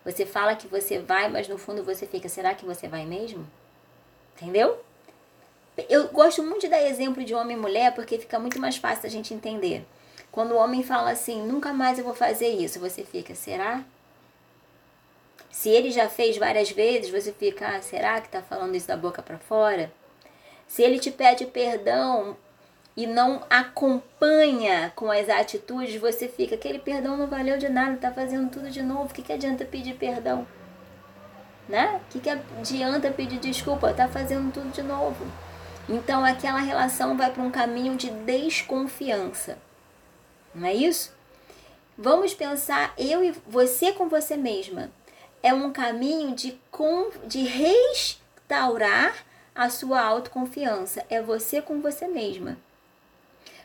[0.05, 3.45] Você fala que você vai, mas no fundo você fica, será que você vai mesmo?
[4.33, 4.81] Entendeu?
[5.89, 9.07] Eu gosto muito de dar exemplo de homem e mulher porque fica muito mais fácil
[9.07, 9.85] a gente entender.
[10.31, 13.83] Quando o homem fala assim, nunca mais eu vou fazer isso, você fica, será?
[15.51, 18.95] Se ele já fez várias vezes, você fica, ah, será que tá falando isso da
[18.95, 19.91] boca para fora?
[20.65, 22.37] Se ele te pede perdão
[22.97, 28.11] e não acompanha com as atitudes, você fica, aquele perdão não valeu de nada, tá
[28.11, 30.47] fazendo tudo de novo, o que, que adianta pedir perdão?
[31.69, 32.01] Né?
[32.01, 33.93] O que, que adianta pedir desculpa?
[33.93, 35.27] Tá fazendo tudo de novo.
[35.87, 39.59] Então aquela relação vai para um caminho de desconfiança.
[40.55, 41.13] Não é isso?
[41.95, 44.89] Vamos pensar eu e você com você mesma.
[45.43, 49.13] É um caminho de, com, de restaurar
[49.53, 51.05] a sua autoconfiança.
[51.09, 52.57] É você com você mesma.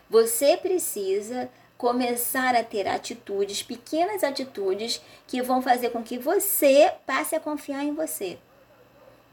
[0.09, 7.35] Você precisa começar a ter atitudes, pequenas atitudes que vão fazer com que você passe
[7.35, 8.37] a confiar em você.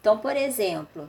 [0.01, 1.09] Então, por exemplo,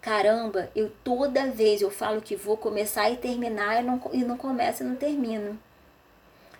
[0.00, 4.36] caramba, eu toda vez eu falo que vou começar e terminar e não, e não
[4.36, 5.58] começo e não termino.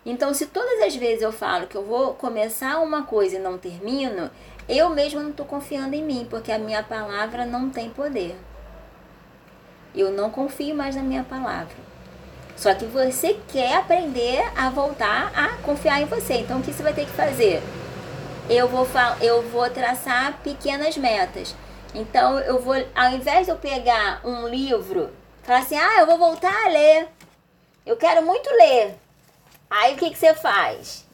[0.04, 3.58] Então, se todas as vezes eu falo que eu vou começar uma coisa e não
[3.58, 4.30] termino,
[4.68, 8.36] eu mesmo não estou confiando em mim, porque a minha palavra não tem poder.
[9.94, 11.87] Eu não confio mais na minha palavra.
[12.58, 16.38] Só que você quer aprender a voltar a confiar em você.
[16.38, 17.62] Então o que você vai ter que fazer?
[18.50, 18.84] Eu vou,
[19.20, 21.54] eu vou traçar pequenas metas.
[21.94, 25.10] Então eu vou, ao invés de eu pegar um livro,
[25.44, 27.08] falar assim, ah, eu vou voltar a ler.
[27.86, 28.96] Eu quero muito ler.
[29.70, 31.06] Aí o que, que você faz?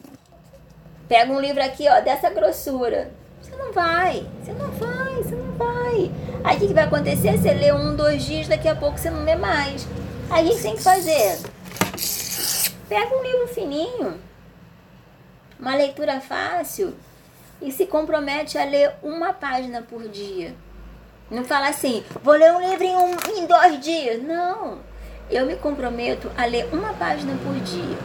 [1.07, 3.11] Pega um livro aqui, ó, dessa grossura.
[3.39, 6.11] Você não vai, você não vai, você não vai.
[6.43, 7.37] Aí o que, que vai acontecer?
[7.37, 9.87] Você lê um, dois dias, daqui a pouco você não lê mais.
[10.27, 11.39] O que tem que fazer?
[12.89, 14.19] Pega um livro fininho,
[15.59, 16.95] uma leitura fácil
[17.61, 20.53] e se compromete a ler uma página por dia.
[21.29, 24.21] Não fala assim, vou ler um livro em, um, em dois dias.
[24.21, 24.79] Não.
[25.29, 27.97] Eu me comprometo a ler uma página por dia.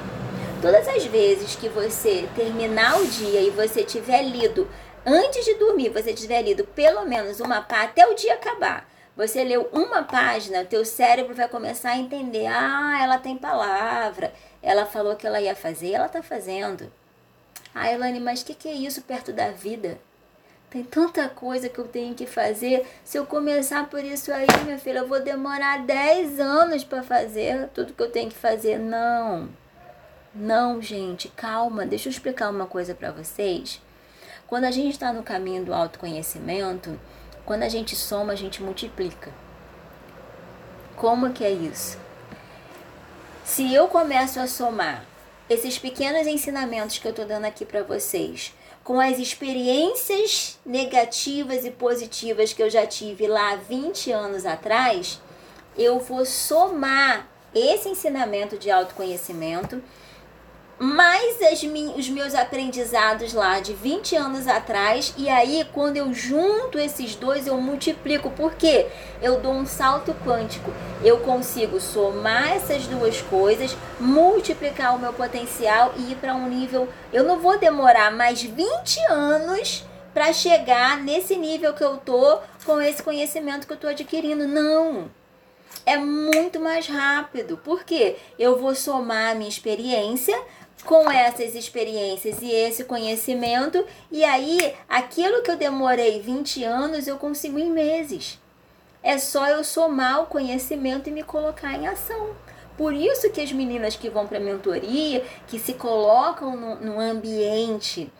[0.62, 4.68] Todas as vezes que você terminar o dia e você tiver lido,
[5.04, 8.86] antes de dormir, você tiver lido pelo menos uma página, até o dia acabar,
[9.16, 12.46] você leu uma página, teu cérebro vai começar a entender.
[12.46, 14.32] Ah, ela tem palavra.
[14.62, 16.90] Ela falou que ela ia fazer, ela está fazendo.
[17.74, 19.98] Ah, Elane, mas o que, que é isso perto da vida?
[20.70, 22.86] Tem tanta coisa que eu tenho que fazer.
[23.04, 27.68] Se eu começar por isso aí, minha filha, eu vou demorar 10 anos para fazer
[27.74, 28.78] tudo que eu tenho que fazer.
[28.78, 29.48] Não.
[30.32, 31.84] Não, gente, calma.
[31.84, 33.82] Deixa eu explicar uma coisa para vocês.
[34.46, 36.98] Quando a gente está no caminho do autoconhecimento,
[37.50, 39.32] quando a gente soma, a gente multiplica.
[40.94, 41.98] Como que é isso?
[43.44, 45.04] Se eu começo a somar
[45.48, 51.72] esses pequenos ensinamentos que eu estou dando aqui para vocês, com as experiências negativas e
[51.72, 55.20] positivas que eu já tive lá 20 anos atrás,
[55.76, 59.82] eu vou somar esse ensinamento de autoconhecimento
[60.82, 66.78] mais as, os meus aprendizados lá de 20 anos atrás, e aí quando eu junto
[66.78, 68.86] esses dois, eu multiplico, porque
[69.20, 70.72] eu dou um salto quântico.
[71.04, 76.88] Eu consigo somar essas duas coisas, multiplicar o meu potencial e ir para um nível.
[77.12, 82.80] Eu não vou demorar mais 20 anos para chegar nesse nível que eu tô com
[82.80, 84.48] esse conhecimento que eu tô adquirindo.
[84.48, 85.10] Não
[85.86, 87.58] é muito mais rápido.
[87.62, 90.38] porque Eu vou somar a minha experiência
[90.84, 97.16] com essas experiências e esse conhecimento, e aí aquilo que eu demorei 20 anos eu
[97.16, 98.38] consigo em meses.
[99.02, 102.30] É só eu somar o conhecimento e me colocar em ação.
[102.76, 108.10] Por isso que as meninas que vão para mentoria, que se colocam no, no ambiente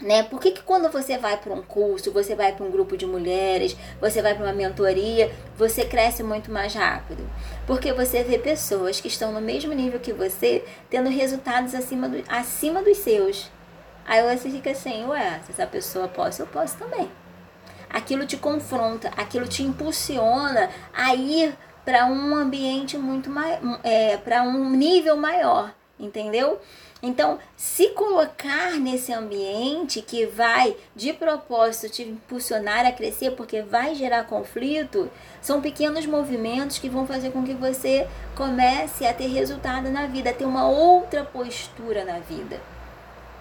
[0.00, 0.22] né?
[0.22, 3.06] Por que, que quando você vai para um curso, você vai para um grupo de
[3.06, 7.28] mulheres, você vai para uma mentoria, você cresce muito mais rápido?
[7.66, 12.22] Porque você vê pessoas que estão no mesmo nível que você, tendo resultados acima, do,
[12.28, 13.50] acima dos seus.
[14.06, 17.10] Aí você fica assim, ué, se essa pessoa pode, eu posso também.
[17.88, 24.42] Aquilo te confronta, aquilo te impulsiona a ir para um ambiente muito mais, é, para
[24.42, 26.60] um nível maior, entendeu?
[27.06, 33.94] Então, se colocar nesse ambiente que vai de propósito te impulsionar a crescer, porque vai
[33.94, 35.08] gerar conflito,
[35.40, 40.30] são pequenos movimentos que vão fazer com que você comece a ter resultado na vida,
[40.30, 42.60] a ter uma outra postura na vida.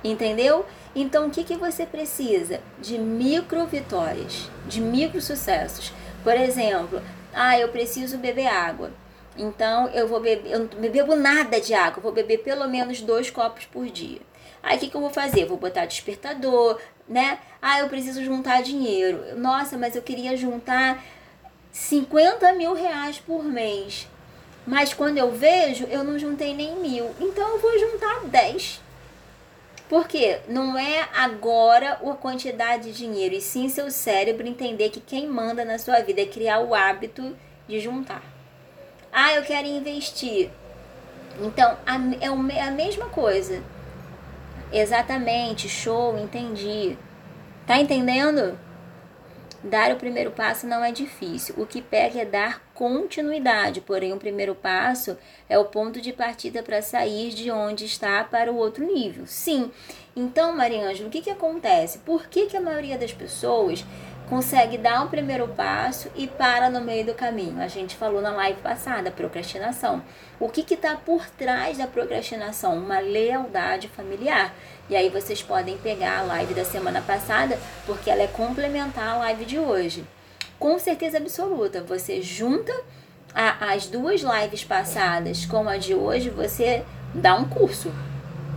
[0.03, 0.63] Entendeu?
[0.95, 2.59] Então, o que, que você precisa?
[2.79, 5.91] De micro vitórias, de micro sucessos.
[6.23, 7.01] Por exemplo,
[7.33, 8.91] ah, eu preciso beber água.
[9.37, 13.29] Então eu vou beber, eu não bebo nada de água, vou beber pelo menos dois
[13.29, 14.19] copos por dia.
[14.63, 15.45] Aí o que, que eu vou fazer?
[15.45, 17.39] Vou botar despertador, né?
[17.61, 19.37] Ah, eu preciso juntar dinheiro.
[19.37, 21.03] Nossa, mas eu queria juntar
[21.71, 24.07] 50 mil reais por mês.
[24.65, 27.11] Mas quando eu vejo, eu não juntei nem mil.
[27.19, 28.81] Então eu vou juntar 10.
[29.87, 35.27] Porque não é agora a quantidade de dinheiro, e sim seu cérebro entender que quem
[35.27, 37.35] manda na sua vida é criar o hábito
[37.67, 38.34] de juntar.
[39.17, 40.51] Ah, eu quero investir.
[41.39, 41.77] Então,
[42.19, 43.63] é a mesma coisa.
[44.73, 46.97] Exatamente, show, entendi.
[47.65, 48.59] Tá entendendo?
[49.63, 51.55] Dar o primeiro passo não é difícil.
[51.57, 56.61] O que pega é dar continuidade, porém, o primeiro passo é o ponto de partida
[56.61, 59.25] para sair de onde está para o outro nível.
[59.25, 59.71] Sim.
[60.13, 61.99] Então, Mariângela, o que, que acontece?
[61.99, 63.85] Por que, que a maioria das pessoas
[64.29, 67.61] consegue dar um primeiro passo e para no meio do caminho.
[67.61, 70.01] A gente falou na live passada, procrastinação.
[70.39, 72.77] O que está por trás da procrastinação?
[72.77, 74.53] Uma lealdade familiar.
[74.89, 79.17] E aí vocês podem pegar a live da semana passada, porque ela é complementar à
[79.17, 80.05] live de hoje.
[80.59, 82.73] Com certeza absoluta, você junta
[83.33, 87.91] a, as duas lives passadas com a de hoje, você dá um curso.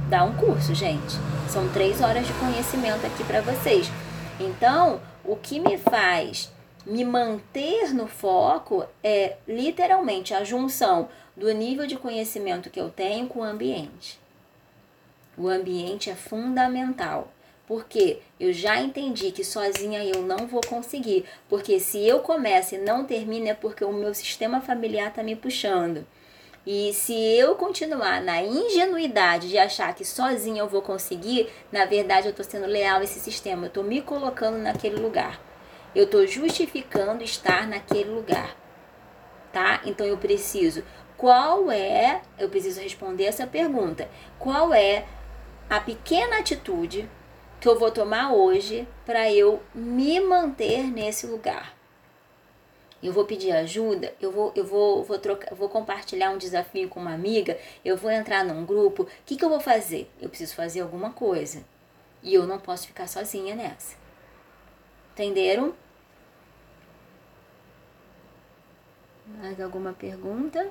[0.08, 1.16] Dá um curso, gente.
[1.48, 3.90] São três horas de conhecimento aqui para vocês.
[4.40, 6.50] Então, o que me faz
[6.86, 13.26] me manter no foco é literalmente a junção do nível de conhecimento que eu tenho
[13.26, 14.18] com o ambiente.
[15.36, 17.30] O ambiente é fundamental,
[17.66, 22.78] porque eu já entendi que sozinha eu não vou conseguir, porque se eu começo e
[22.78, 26.06] não termino é porque o meu sistema familiar está me puxando.
[26.70, 32.26] E se eu continuar na ingenuidade de achar que sozinho eu vou conseguir, na verdade
[32.26, 35.40] eu estou sendo leal a esse sistema, eu estou me colocando naquele lugar.
[35.94, 38.54] Eu estou justificando estar naquele lugar.
[39.50, 39.80] Tá?
[39.86, 40.84] Então eu preciso.
[41.16, 42.20] Qual é.
[42.38, 44.06] Eu preciso responder essa pergunta.
[44.38, 45.06] Qual é
[45.70, 47.08] a pequena atitude
[47.58, 51.77] que eu vou tomar hoje para eu me manter nesse lugar?
[53.02, 57.00] Eu vou pedir ajuda, eu vou, eu vou, vou, trocar, vou compartilhar um desafio com
[57.00, 60.10] uma amiga, eu vou entrar num grupo, o que, que eu vou fazer?
[60.20, 61.64] Eu preciso fazer alguma coisa.
[62.22, 63.96] E eu não posso ficar sozinha nessa.
[65.12, 65.74] Entenderam?
[69.40, 70.68] Mais alguma pergunta?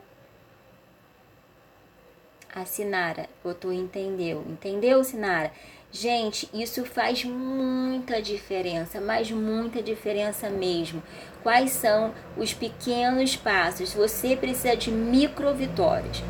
[2.59, 4.43] A Sinara botou entendeu.
[4.49, 5.51] Entendeu, Sinara?
[5.91, 11.03] Gente, isso faz muita diferença, mas muita diferença mesmo.
[11.43, 13.93] Quais são os pequenos passos?
[13.93, 16.23] Você precisa de micro vitórias.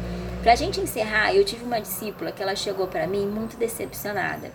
[0.44, 4.52] Para a gente encerrar, eu tive uma discípula que ela chegou para mim muito decepcionada.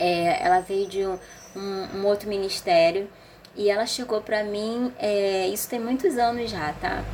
[0.00, 1.16] É, ela veio de um,
[1.54, 3.08] um, um, outro ministério
[3.54, 7.04] e ela chegou pra mim, é, isso tem muitos anos já, tá?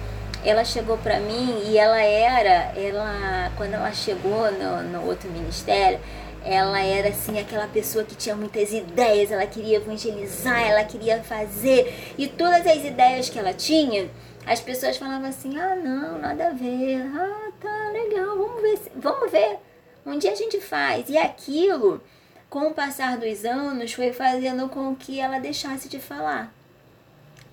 [0.44, 6.00] Ela chegou pra mim e ela era, ela quando ela chegou no, no outro ministério,
[6.44, 12.12] ela era assim aquela pessoa que tinha muitas ideias, ela queria evangelizar, ela queria fazer
[12.18, 14.10] e todas as ideias que ela tinha,
[14.44, 17.00] as pessoas falavam assim: "Ah, não, nada a ver.
[17.14, 19.58] Ah, tá legal, vamos ver, vamos ver.
[20.04, 21.08] Um dia a gente faz".
[21.08, 22.02] E aquilo,
[22.50, 26.52] com o passar dos anos, foi fazendo com que ela deixasse de falar.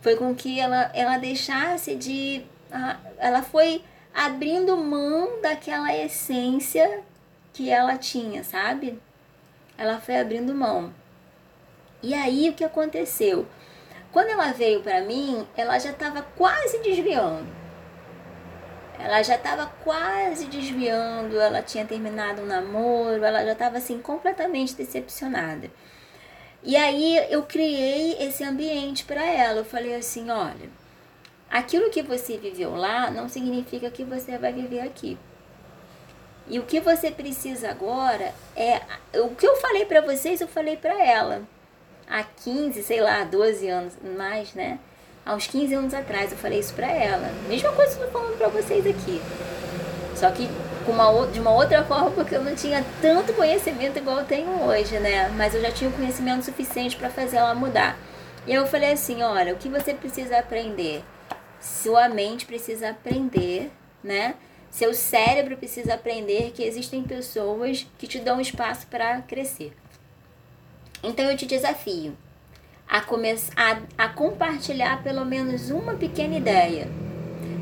[0.02, 2.44] Foi com que ela ela deixasse de
[3.18, 3.84] ela foi
[4.14, 7.04] abrindo mão daquela essência
[7.54, 9.00] que ela tinha, sabe?
[9.78, 10.94] Ela foi abrindo mão.
[12.02, 13.46] E aí o que aconteceu?
[14.12, 17.48] Quando ela veio para mim, ela já estava quase desviando.
[18.98, 24.76] Ela já estava quase desviando, ela tinha terminado um namoro, ela já estava assim completamente
[24.76, 25.72] decepcionada.
[26.62, 29.60] E aí eu criei esse ambiente para ela.
[29.60, 30.70] Eu falei assim, olha,
[31.50, 35.18] aquilo que você viveu lá não significa que você vai viver aqui.
[36.48, 38.82] E o que você precisa agora é
[39.20, 41.44] o que eu falei para vocês, eu falei para ela.
[42.10, 44.80] Há 15, sei lá, 12 anos mais, né?
[45.28, 47.32] Uns 15 anos atrás eu falei isso para ela.
[47.48, 49.22] Mesma coisa que eu tô falando para vocês aqui.
[50.16, 50.50] Só que
[50.86, 54.50] com uma, de uma outra forma, porque eu não tinha tanto conhecimento igual eu tenho
[54.64, 55.30] hoje, né?
[55.38, 57.96] Mas eu já tinha o conhecimento suficiente para fazer ela mudar.
[58.48, 61.04] E eu falei assim: olha, o que você precisa aprender?
[61.60, 63.72] Sua mente precisa aprender,
[64.03, 64.36] né?
[64.72, 69.76] Seu cérebro precisa aprender que existem pessoas que te dão espaço para crescer.
[71.03, 72.15] Então eu te desafio
[72.88, 76.88] a, começar, a, a compartilhar pelo menos uma pequena ideia.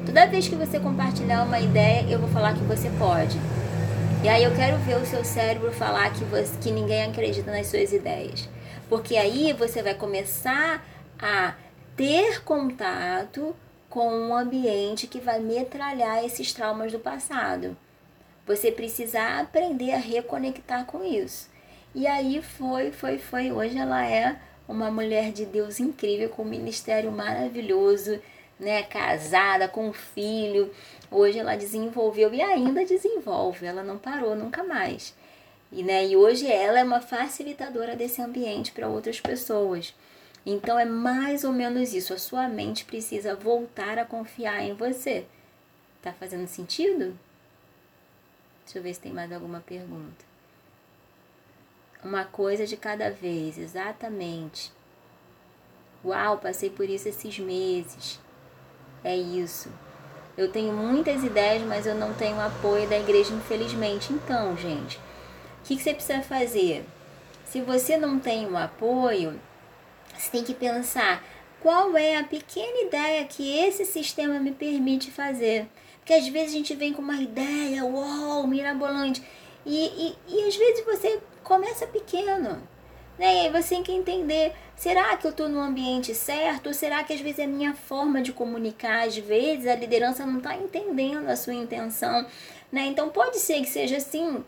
[0.05, 3.37] Toda vez que você compartilhar uma ideia, eu vou falar que você pode.
[4.23, 7.67] E aí eu quero ver o seu cérebro falar que, você, que ninguém acredita nas
[7.67, 8.49] suas ideias.
[8.89, 10.83] Porque aí você vai começar
[11.19, 11.53] a
[11.95, 13.55] ter contato
[13.97, 17.75] com um ambiente que vai metralhar esses traumas do passado.
[18.45, 21.49] Você precisa aprender a reconectar com isso.
[21.95, 23.51] E aí foi, foi, foi.
[23.51, 28.21] Hoje ela é uma mulher de Deus incrível, com um ministério maravilhoso,
[28.59, 28.83] né?
[28.83, 30.71] Casada, com um filho.
[31.09, 35.15] Hoje ela desenvolveu e ainda desenvolve, ela não parou nunca mais.
[35.71, 39.91] E, né, e hoje ela é uma facilitadora desse ambiente para outras pessoas.
[40.49, 42.13] Então é mais ou menos isso.
[42.13, 45.25] A sua mente precisa voltar a confiar em você.
[46.01, 47.19] Tá fazendo sentido?
[48.63, 50.25] Deixa eu ver se tem mais alguma pergunta.
[52.01, 54.71] Uma coisa de cada vez, exatamente.
[56.05, 58.17] Uau, passei por isso esses meses.
[59.03, 59.69] É isso.
[60.37, 64.13] Eu tenho muitas ideias, mas eu não tenho apoio da igreja, infelizmente.
[64.13, 66.85] Então, gente, o que, que você precisa fazer?
[67.45, 69.37] Se você não tem um apoio,
[70.17, 71.23] você tem que pensar
[71.59, 75.67] qual é a pequena ideia que esse sistema me permite fazer.
[75.99, 79.21] Porque às vezes a gente vem com uma ideia, uau, mirabolante.
[79.65, 82.61] E, e, e às vezes você começa pequeno.
[83.17, 83.35] Né?
[83.35, 86.67] E aí você tem que entender, será que eu estou no ambiente certo?
[86.67, 89.07] Ou será que às vezes é a minha forma de comunicar?
[89.07, 92.25] Às vezes a liderança não está entendendo a sua intenção.
[92.71, 92.85] Né?
[92.85, 94.43] Então pode ser que seja assim,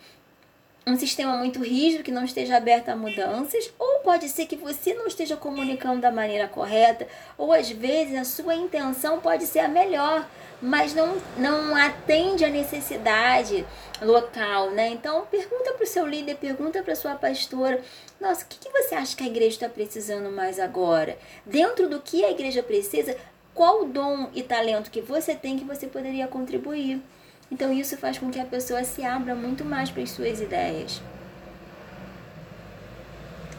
[0.89, 4.93] um sistema muito rígido que não esteja aberto a mudanças, ou pode ser que você
[4.93, 7.07] não esteja comunicando da maneira correta,
[7.37, 10.27] ou às vezes a sua intenção pode ser a melhor,
[10.61, 13.65] mas não, não atende a necessidade
[14.01, 14.89] local, né?
[14.89, 17.81] Então pergunta para o seu líder, pergunta para sua pastora,
[18.19, 21.17] nossa, o que, que você acha que a igreja está precisando mais agora?
[21.45, 23.15] Dentro do que a igreja precisa,
[23.53, 27.01] qual dom e talento que você tem que você poderia contribuir?
[27.51, 31.01] Então isso faz com que a pessoa se abra muito mais para as suas ideias.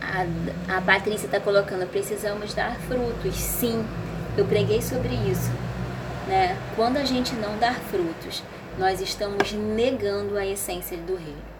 [0.00, 3.34] A, a Patrícia está colocando, precisamos dar frutos.
[3.34, 3.84] Sim,
[4.36, 5.50] eu preguei sobre isso.
[6.26, 6.56] Né?
[6.76, 8.42] Quando a gente não dar frutos,
[8.78, 11.50] nós estamos negando a essência do reino.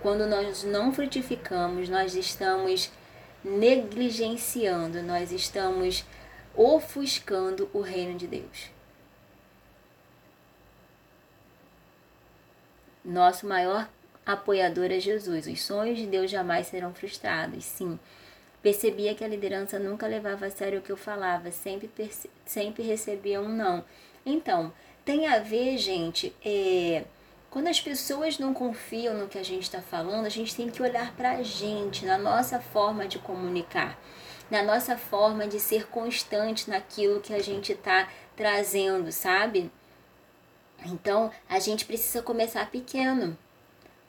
[0.00, 2.90] Quando nós não frutificamos, nós estamos
[3.44, 6.04] negligenciando, nós estamos
[6.54, 8.79] ofuscando o reino de Deus.
[13.04, 13.88] Nosso maior
[14.24, 15.46] apoiador é Jesus.
[15.46, 17.64] Os sonhos de Deus jamais serão frustrados.
[17.64, 17.98] Sim.
[18.62, 21.90] Percebia que a liderança nunca levava a sério o que eu falava, sempre,
[22.44, 23.82] sempre recebia um não.
[24.24, 24.70] Então,
[25.02, 27.04] tem a ver, gente, é,
[27.50, 30.82] quando as pessoas não confiam no que a gente está falando, a gente tem que
[30.82, 33.98] olhar para a gente, na nossa forma de comunicar,
[34.50, 39.70] na nossa forma de ser constante naquilo que a gente está trazendo, sabe?
[40.86, 43.36] Então, a gente precisa começar pequeno.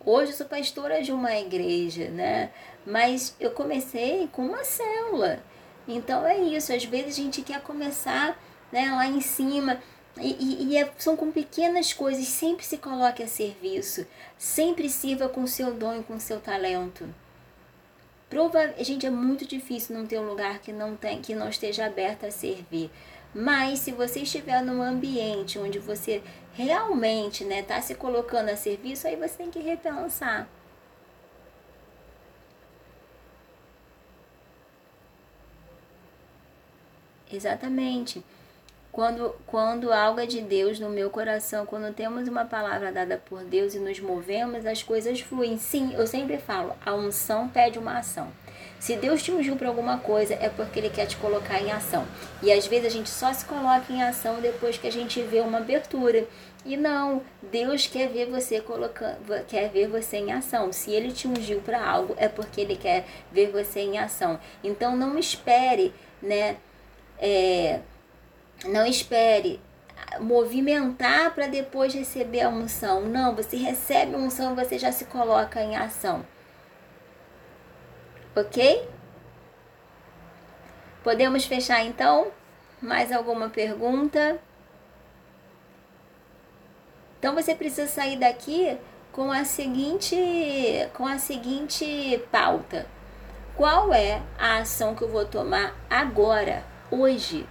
[0.03, 2.52] Hoje eu sou pastora de uma igreja, né?
[2.85, 5.43] Mas eu comecei com uma célula.
[5.88, 8.41] Então é isso, às vezes a gente quer começar
[8.72, 9.80] né, lá em cima.
[10.18, 14.06] E, e, e é, são com pequenas coisas, sempre se coloque a serviço,
[14.38, 17.07] sempre sirva com seu dom e com seu talento.
[18.30, 21.85] Prova, gente, é muito difícil não ter um lugar que não tem, que não esteja
[21.85, 22.89] aberto a servir.
[23.34, 26.22] Mas se você estiver num ambiente onde você
[26.53, 30.48] realmente né, tá se colocando a serviço, aí você tem que repensar.
[37.32, 38.23] Exatamente.
[38.91, 43.41] Quando, quando algo é de Deus no meu coração, quando temos uma palavra dada por
[43.45, 45.57] Deus e nos movemos, as coisas fluem.
[45.57, 48.30] Sim, eu sempre falo, a unção pede uma ação.
[48.81, 52.03] Se Deus te ungiu para alguma coisa, é porque Ele quer te colocar em ação.
[52.41, 55.39] E às vezes a gente só se coloca em ação depois que a gente vê
[55.39, 56.27] uma abertura.
[56.65, 60.73] E não, Deus quer ver você colocando, quer ver você em ação.
[60.73, 64.39] Se Ele te ungiu para algo, é porque Ele quer ver você em ação.
[64.63, 66.57] Então não espere, né?
[67.19, 67.81] É,
[68.65, 69.61] não espere
[70.19, 73.01] movimentar para depois receber a unção.
[73.01, 76.25] Não, você recebe a unção, você já se coloca em ação.
[78.35, 78.87] Ok?
[81.03, 82.31] Podemos fechar então?
[82.81, 84.39] Mais alguma pergunta?
[87.19, 88.77] Então você precisa sair daqui
[89.11, 90.15] com a seguinte
[90.93, 92.87] com a seguinte pauta.
[93.55, 97.47] Qual é a ação que eu vou tomar agora, hoje,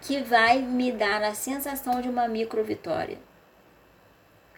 [0.00, 3.18] que vai me dar a sensação de uma micro vitória?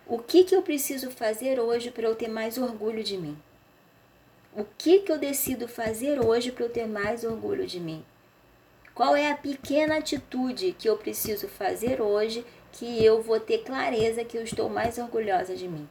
[0.06, 3.36] O que que eu preciso fazer hoje para eu ter mais orgulho de mim?
[4.54, 8.04] O que, que eu decido fazer hoje para eu ter mais orgulho de mim?
[8.94, 14.24] Qual é a pequena atitude que eu preciso fazer hoje que eu vou ter clareza
[14.24, 15.88] que eu estou mais orgulhosa de mim?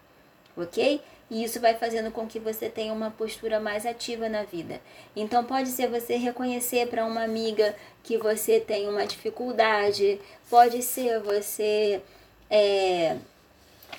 [0.56, 1.02] Ok?
[1.32, 4.80] E isso vai fazendo com que você tenha uma postura mais ativa na vida.
[5.16, 10.20] Então, pode ser você reconhecer para uma amiga que você tem uma dificuldade,
[10.50, 12.02] pode ser você
[12.50, 13.18] é,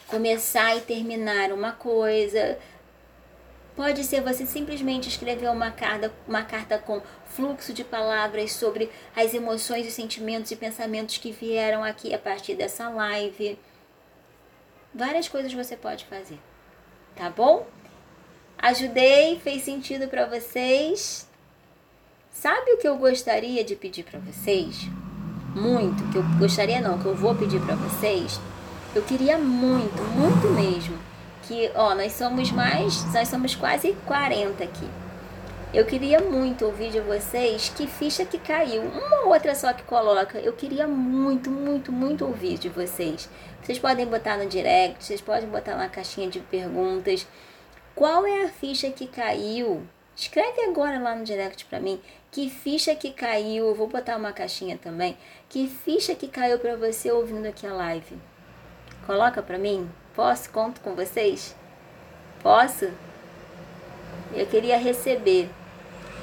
[0.07, 2.59] começar e terminar uma coisa,
[3.75, 9.33] Pode ser você simplesmente escrever uma carta, uma carta com fluxo de palavras sobre as
[9.33, 13.59] emoções, os sentimentos e pensamentos que vieram aqui a partir dessa live.
[14.95, 16.39] Várias coisas você pode fazer,
[17.17, 17.67] tá bom?
[18.59, 21.27] Ajudei, fez sentido para vocês?
[22.31, 24.87] Sabe o que eu gostaria de pedir para vocês?
[25.57, 28.39] Muito, que eu gostaria não, que eu vou pedir para vocês.
[28.95, 31.12] Eu queria muito, muito mesmo
[31.53, 34.89] que, ó, nós somos mais, nós somos quase 40 aqui.
[35.75, 39.83] Eu queria muito ouvir de vocês que ficha que caiu, uma ou outra só que
[39.83, 40.39] coloca.
[40.39, 43.29] Eu queria muito, muito, muito ouvir de vocês.
[43.63, 47.27] Vocês podem botar no direct, vocês podem botar na caixinha de perguntas.
[47.95, 49.87] Qual é a ficha que caiu?
[50.17, 52.01] Escreve agora lá no direct para mim.
[52.31, 53.67] Que ficha que caiu?
[53.67, 55.19] Eu vou botar uma caixinha também.
[55.51, 58.17] Que ficha que caiu para você ouvindo aqui a live?
[59.07, 59.91] Coloca para mim.
[60.15, 60.51] Posso?
[60.51, 61.57] Conto com vocês?
[62.43, 62.91] Posso?
[64.35, 65.49] Eu queria receber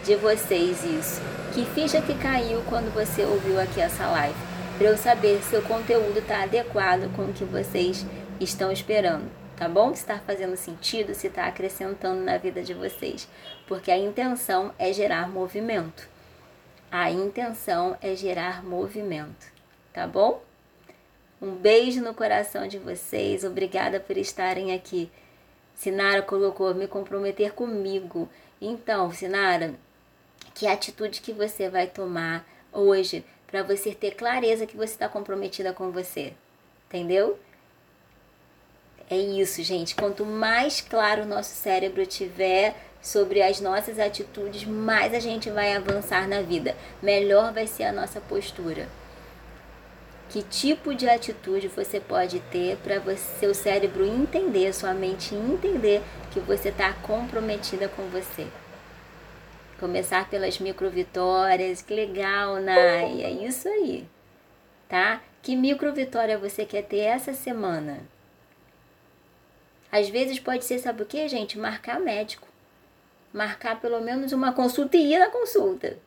[0.06, 1.22] de vocês isso.
[1.53, 4.38] Que ficha que caiu quando você ouviu aqui essa live?
[4.78, 8.06] Para eu saber se o conteúdo está adequado com o que vocês
[8.40, 9.30] estão esperando.
[9.57, 9.94] Tá bom?
[9.94, 13.28] Se está fazendo sentido, se está acrescentando na vida de vocês.
[13.68, 16.07] Porque a intenção é gerar movimento.
[16.91, 19.52] A intenção é gerar movimento.
[19.91, 20.41] Tá bom?
[21.41, 23.44] Um beijo no coração de vocês.
[23.44, 25.10] Obrigada por estarem aqui.
[25.74, 28.28] Sinara colocou me comprometer comigo.
[28.60, 29.74] Então, Sinara,
[30.53, 35.72] que atitude que você vai tomar hoje para você ter clareza que você está comprometida
[35.72, 36.34] com você?
[36.88, 37.40] Entendeu?
[39.10, 39.95] É isso, gente.
[39.95, 45.74] Quanto mais claro o nosso cérebro tiver sobre as nossas atitudes, mais a gente vai
[45.74, 46.76] avançar na vida.
[47.02, 48.90] Melhor vai ser a nossa postura.
[50.30, 56.39] Que tipo de atitude você pode ter para seu cérebro entender, sua mente entender que
[56.39, 58.47] você está comprometida com você?
[59.80, 64.07] Começar pelas micro vitórias, que legal, Nai, é isso aí,
[64.88, 65.22] tá?
[65.41, 68.01] Que micro vitória você quer ter essa semana?
[69.91, 71.57] Às vezes pode ser, sabe o que, gente?
[71.57, 72.47] Marcar médico.
[73.34, 75.97] Marcar pelo menos uma consulta e ir na consulta,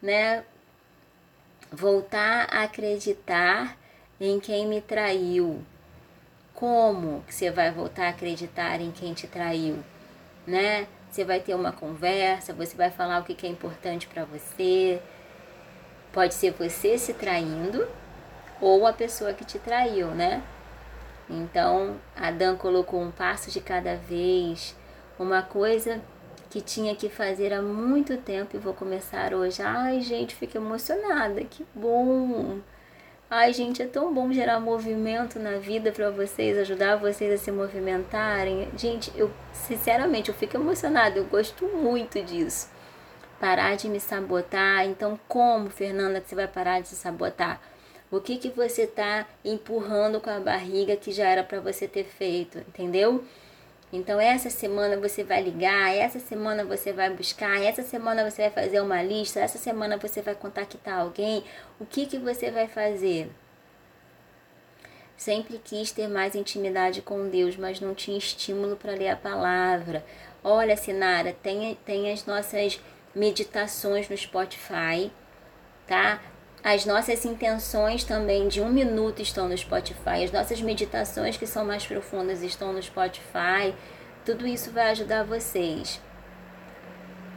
[0.00, 0.44] né?
[1.70, 3.76] Voltar a acreditar
[4.20, 5.62] em quem me traiu.
[6.54, 9.78] Como que você vai voltar a acreditar em quem te traiu,
[10.46, 10.86] né?
[11.10, 15.00] Você vai ter uma conversa, você vai falar o que é importante para você.
[16.12, 17.88] Pode ser você se traindo
[18.60, 20.42] ou a pessoa que te traiu, né?
[21.28, 24.76] Então, Adão colocou um passo de cada vez,
[25.18, 26.00] uma coisa
[26.50, 29.62] que tinha que fazer há muito tempo e vou começar hoje.
[29.62, 32.58] Ai, gente, fico emocionada, que bom!
[33.30, 37.52] Ai, gente, é tão bom gerar movimento na vida para vocês, ajudar vocês a se
[37.52, 38.68] movimentarem.
[38.76, 42.68] Gente, eu sinceramente eu fico emocionada, eu gosto muito disso.
[43.38, 44.84] Parar de me sabotar.
[44.84, 47.60] Então, como, Fernanda, que você vai parar de se sabotar?
[48.10, 52.04] O que que você tá empurrando com a barriga que já era para você ter
[52.04, 53.24] feito, entendeu?
[53.92, 58.50] Então, essa semana você vai ligar, essa semana você vai buscar, essa semana você vai
[58.64, 61.42] fazer uma lista, essa semana você vai contactar alguém.
[61.80, 63.30] O que, que você vai fazer?
[65.16, 70.04] Sempre quis ter mais intimidade com Deus, mas não tinha estímulo para ler a palavra.
[70.42, 72.80] Olha, Sinara, tem, tem as nossas
[73.14, 75.10] meditações no Spotify,
[75.86, 76.22] tá?
[76.62, 80.24] As nossas intenções também de um minuto estão no Spotify.
[80.24, 83.74] As nossas meditações que são mais profundas estão no Spotify.
[84.24, 86.00] Tudo isso vai ajudar vocês.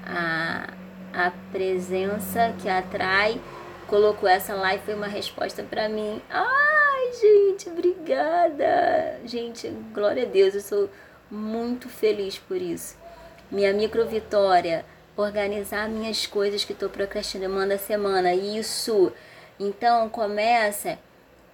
[0.06, 0.74] A,
[1.14, 3.40] a presença que atrai
[3.88, 6.22] colocou essa live foi uma resposta para mim.
[6.30, 9.22] Ai, gente, obrigada.
[9.24, 10.90] Gente, glória a Deus, eu sou
[11.32, 12.98] muito feliz por isso.
[13.50, 14.84] Minha micro vitória
[15.16, 18.34] organizar minhas coisas que estou procrastinando a semana.
[18.34, 19.12] Isso.
[19.60, 20.98] Então começa,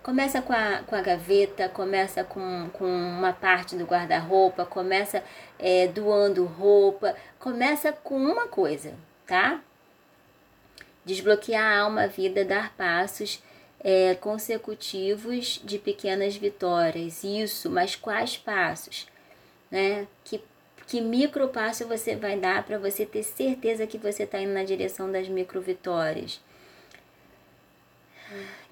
[0.02, 5.23] começa com a, com a gaveta, começa com, com uma parte do guarda-roupa, começa
[5.57, 8.94] é, doando roupa, começa com uma coisa,
[9.27, 9.61] tá?
[11.06, 13.41] Desbloquear a alma, a vida, dar passos
[13.80, 17.23] é, consecutivos de pequenas vitórias.
[17.23, 19.07] Isso, mas quais passos?
[19.72, 20.07] Né?
[20.23, 20.41] Que
[20.90, 24.64] que micro passo você vai dar para você ter certeza que você está indo na
[24.64, 26.41] direção das micro vitórias?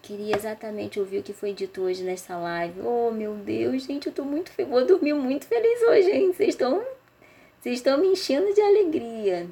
[0.01, 2.81] Queria exatamente ouvir o que foi dito hoje nessa live.
[2.81, 4.71] Oh, meu Deus, gente, eu tô muito feliz.
[4.71, 6.33] Vou dormir muito feliz hoje, hein?
[6.33, 6.83] Vocês estão
[7.59, 9.47] vocês estão me enchendo de alegria.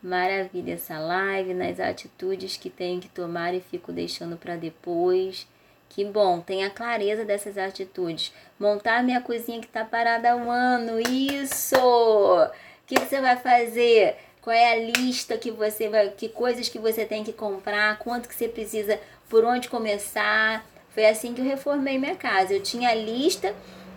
[0.00, 5.48] Maravilha essa live, nas atitudes que tenho que tomar e fico deixando para depois.
[5.94, 8.32] Que bom, tenha clareza dessas atitudes.
[8.58, 11.76] Montar minha cozinha que está parada há um ano, isso!
[11.76, 12.50] O
[12.84, 14.16] que, você vai fazer?
[14.42, 18.28] Qual é a lista que você vai, que coisas que você tem que comprar, quanto
[18.28, 18.98] que você precisa,
[19.28, 20.66] por onde começar?
[20.90, 22.54] Foi assim que eu reformei minha casa.
[22.54, 23.54] Eu tinha a lista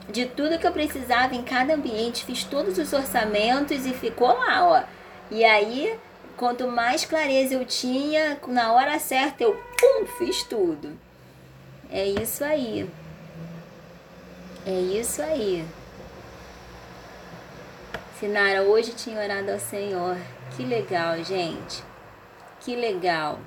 [0.07, 4.63] de tudo que eu precisava em cada ambiente, fiz todos os orçamentos e ficou lá,
[4.63, 4.83] ó.
[5.31, 5.97] E aí,
[6.37, 11.06] quanto mais clareza eu tinha, na hora certa eu pum, fiz tudo.
[11.91, 12.89] É isso aí.
[14.65, 15.65] É isso aí.
[18.19, 20.17] Sinara, hoje tinha orado ao Senhor.
[20.55, 21.83] Que legal, gente.
[22.61, 23.39] Que legal.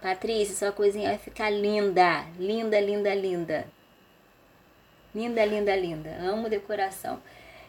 [0.00, 2.26] Patrícia, sua coisinha vai ficar linda.
[2.38, 3.66] Linda, linda, linda.
[5.14, 6.10] Linda, linda, linda.
[6.20, 7.20] Amo decoração.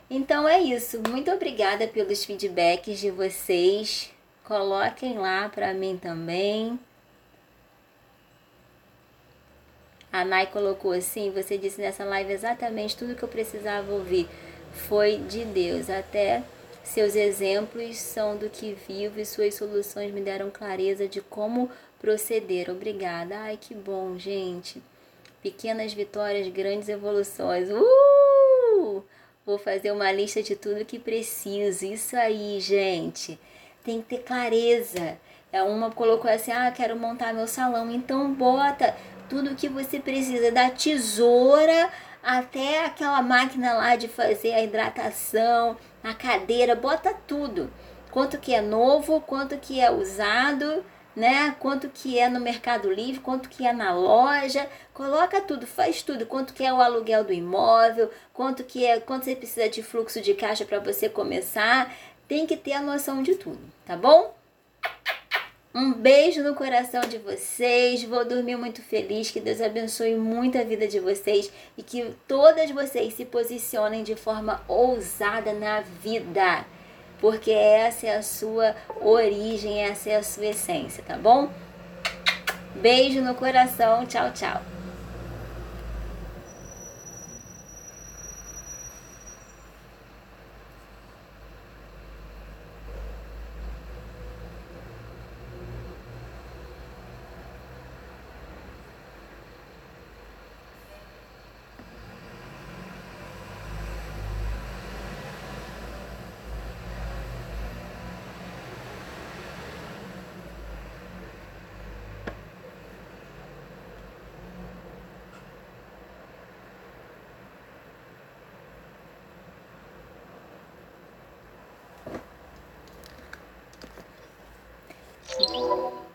[0.10, 1.02] Então é isso.
[1.10, 4.12] Muito obrigada pelos feedbacks de vocês.
[4.44, 6.80] Coloquem lá para mim também.
[10.14, 14.30] A Nai colocou assim: você disse nessa live exatamente tudo que eu precisava ouvir.
[14.88, 15.90] Foi de Deus.
[15.90, 16.44] Até
[16.84, 21.68] seus exemplos são do que vivo e suas soluções me deram clareza de como
[22.00, 22.70] proceder.
[22.70, 23.36] Obrigada.
[23.40, 24.84] Ai, que bom, gente.
[25.42, 27.70] Pequenas vitórias, grandes evoluções.
[27.72, 29.04] Uh!
[29.44, 31.86] Vou fazer uma lista de tudo que preciso.
[31.86, 33.40] Isso aí, gente.
[33.84, 35.18] Tem que ter clareza.
[35.52, 37.90] É uma colocou assim: "Ah, quero montar meu salão".
[37.92, 38.96] Então bota
[39.30, 41.90] tudo que você precisa, da tesoura
[42.22, 47.72] até aquela máquina lá de fazer a hidratação, a cadeira, bota tudo.
[48.12, 50.86] Quanto que é novo, quanto que é usado,
[51.16, 51.56] né?
[51.60, 56.26] Quanto que é no Mercado Livre, quanto que é na loja, coloca tudo, faz tudo,
[56.26, 60.22] quanto que é o aluguel do imóvel, quanto que é, quanto você precisa de fluxo
[60.22, 61.94] de caixa para você começar,
[62.28, 64.34] tem que ter a noção de tudo, tá bom?
[65.76, 68.04] Um beijo no coração de vocês.
[68.04, 69.32] Vou dormir muito feliz.
[69.32, 74.16] Que Deus abençoe muito a vida de vocês e que todas vocês se posicionem de
[74.16, 76.64] forma ousada na vida.
[77.20, 81.50] Porque essa é a sua origem, essa é a sua essência, tá bom?
[82.76, 84.06] Beijo no coração.
[84.06, 84.73] Tchau, tchau.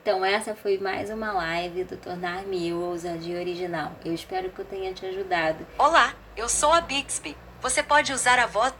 [0.08, 3.92] Então essa foi mais uma live do Tornar-me Eu Ousadia Original.
[4.02, 5.66] Eu espero que eu tenha te ajudado.
[5.76, 7.36] Olá, eu sou a Bixby.
[7.60, 8.72] Você pode usar a voz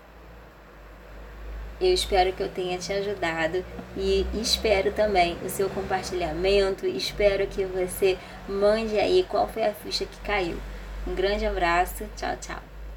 [1.79, 3.63] eu espero que eu tenha te ajudado
[3.95, 6.87] e espero também o seu compartilhamento.
[6.87, 8.17] Espero que você
[8.49, 10.57] mande aí qual foi a ficha que caiu.
[11.07, 12.68] Um grande abraço, tchau, tchau.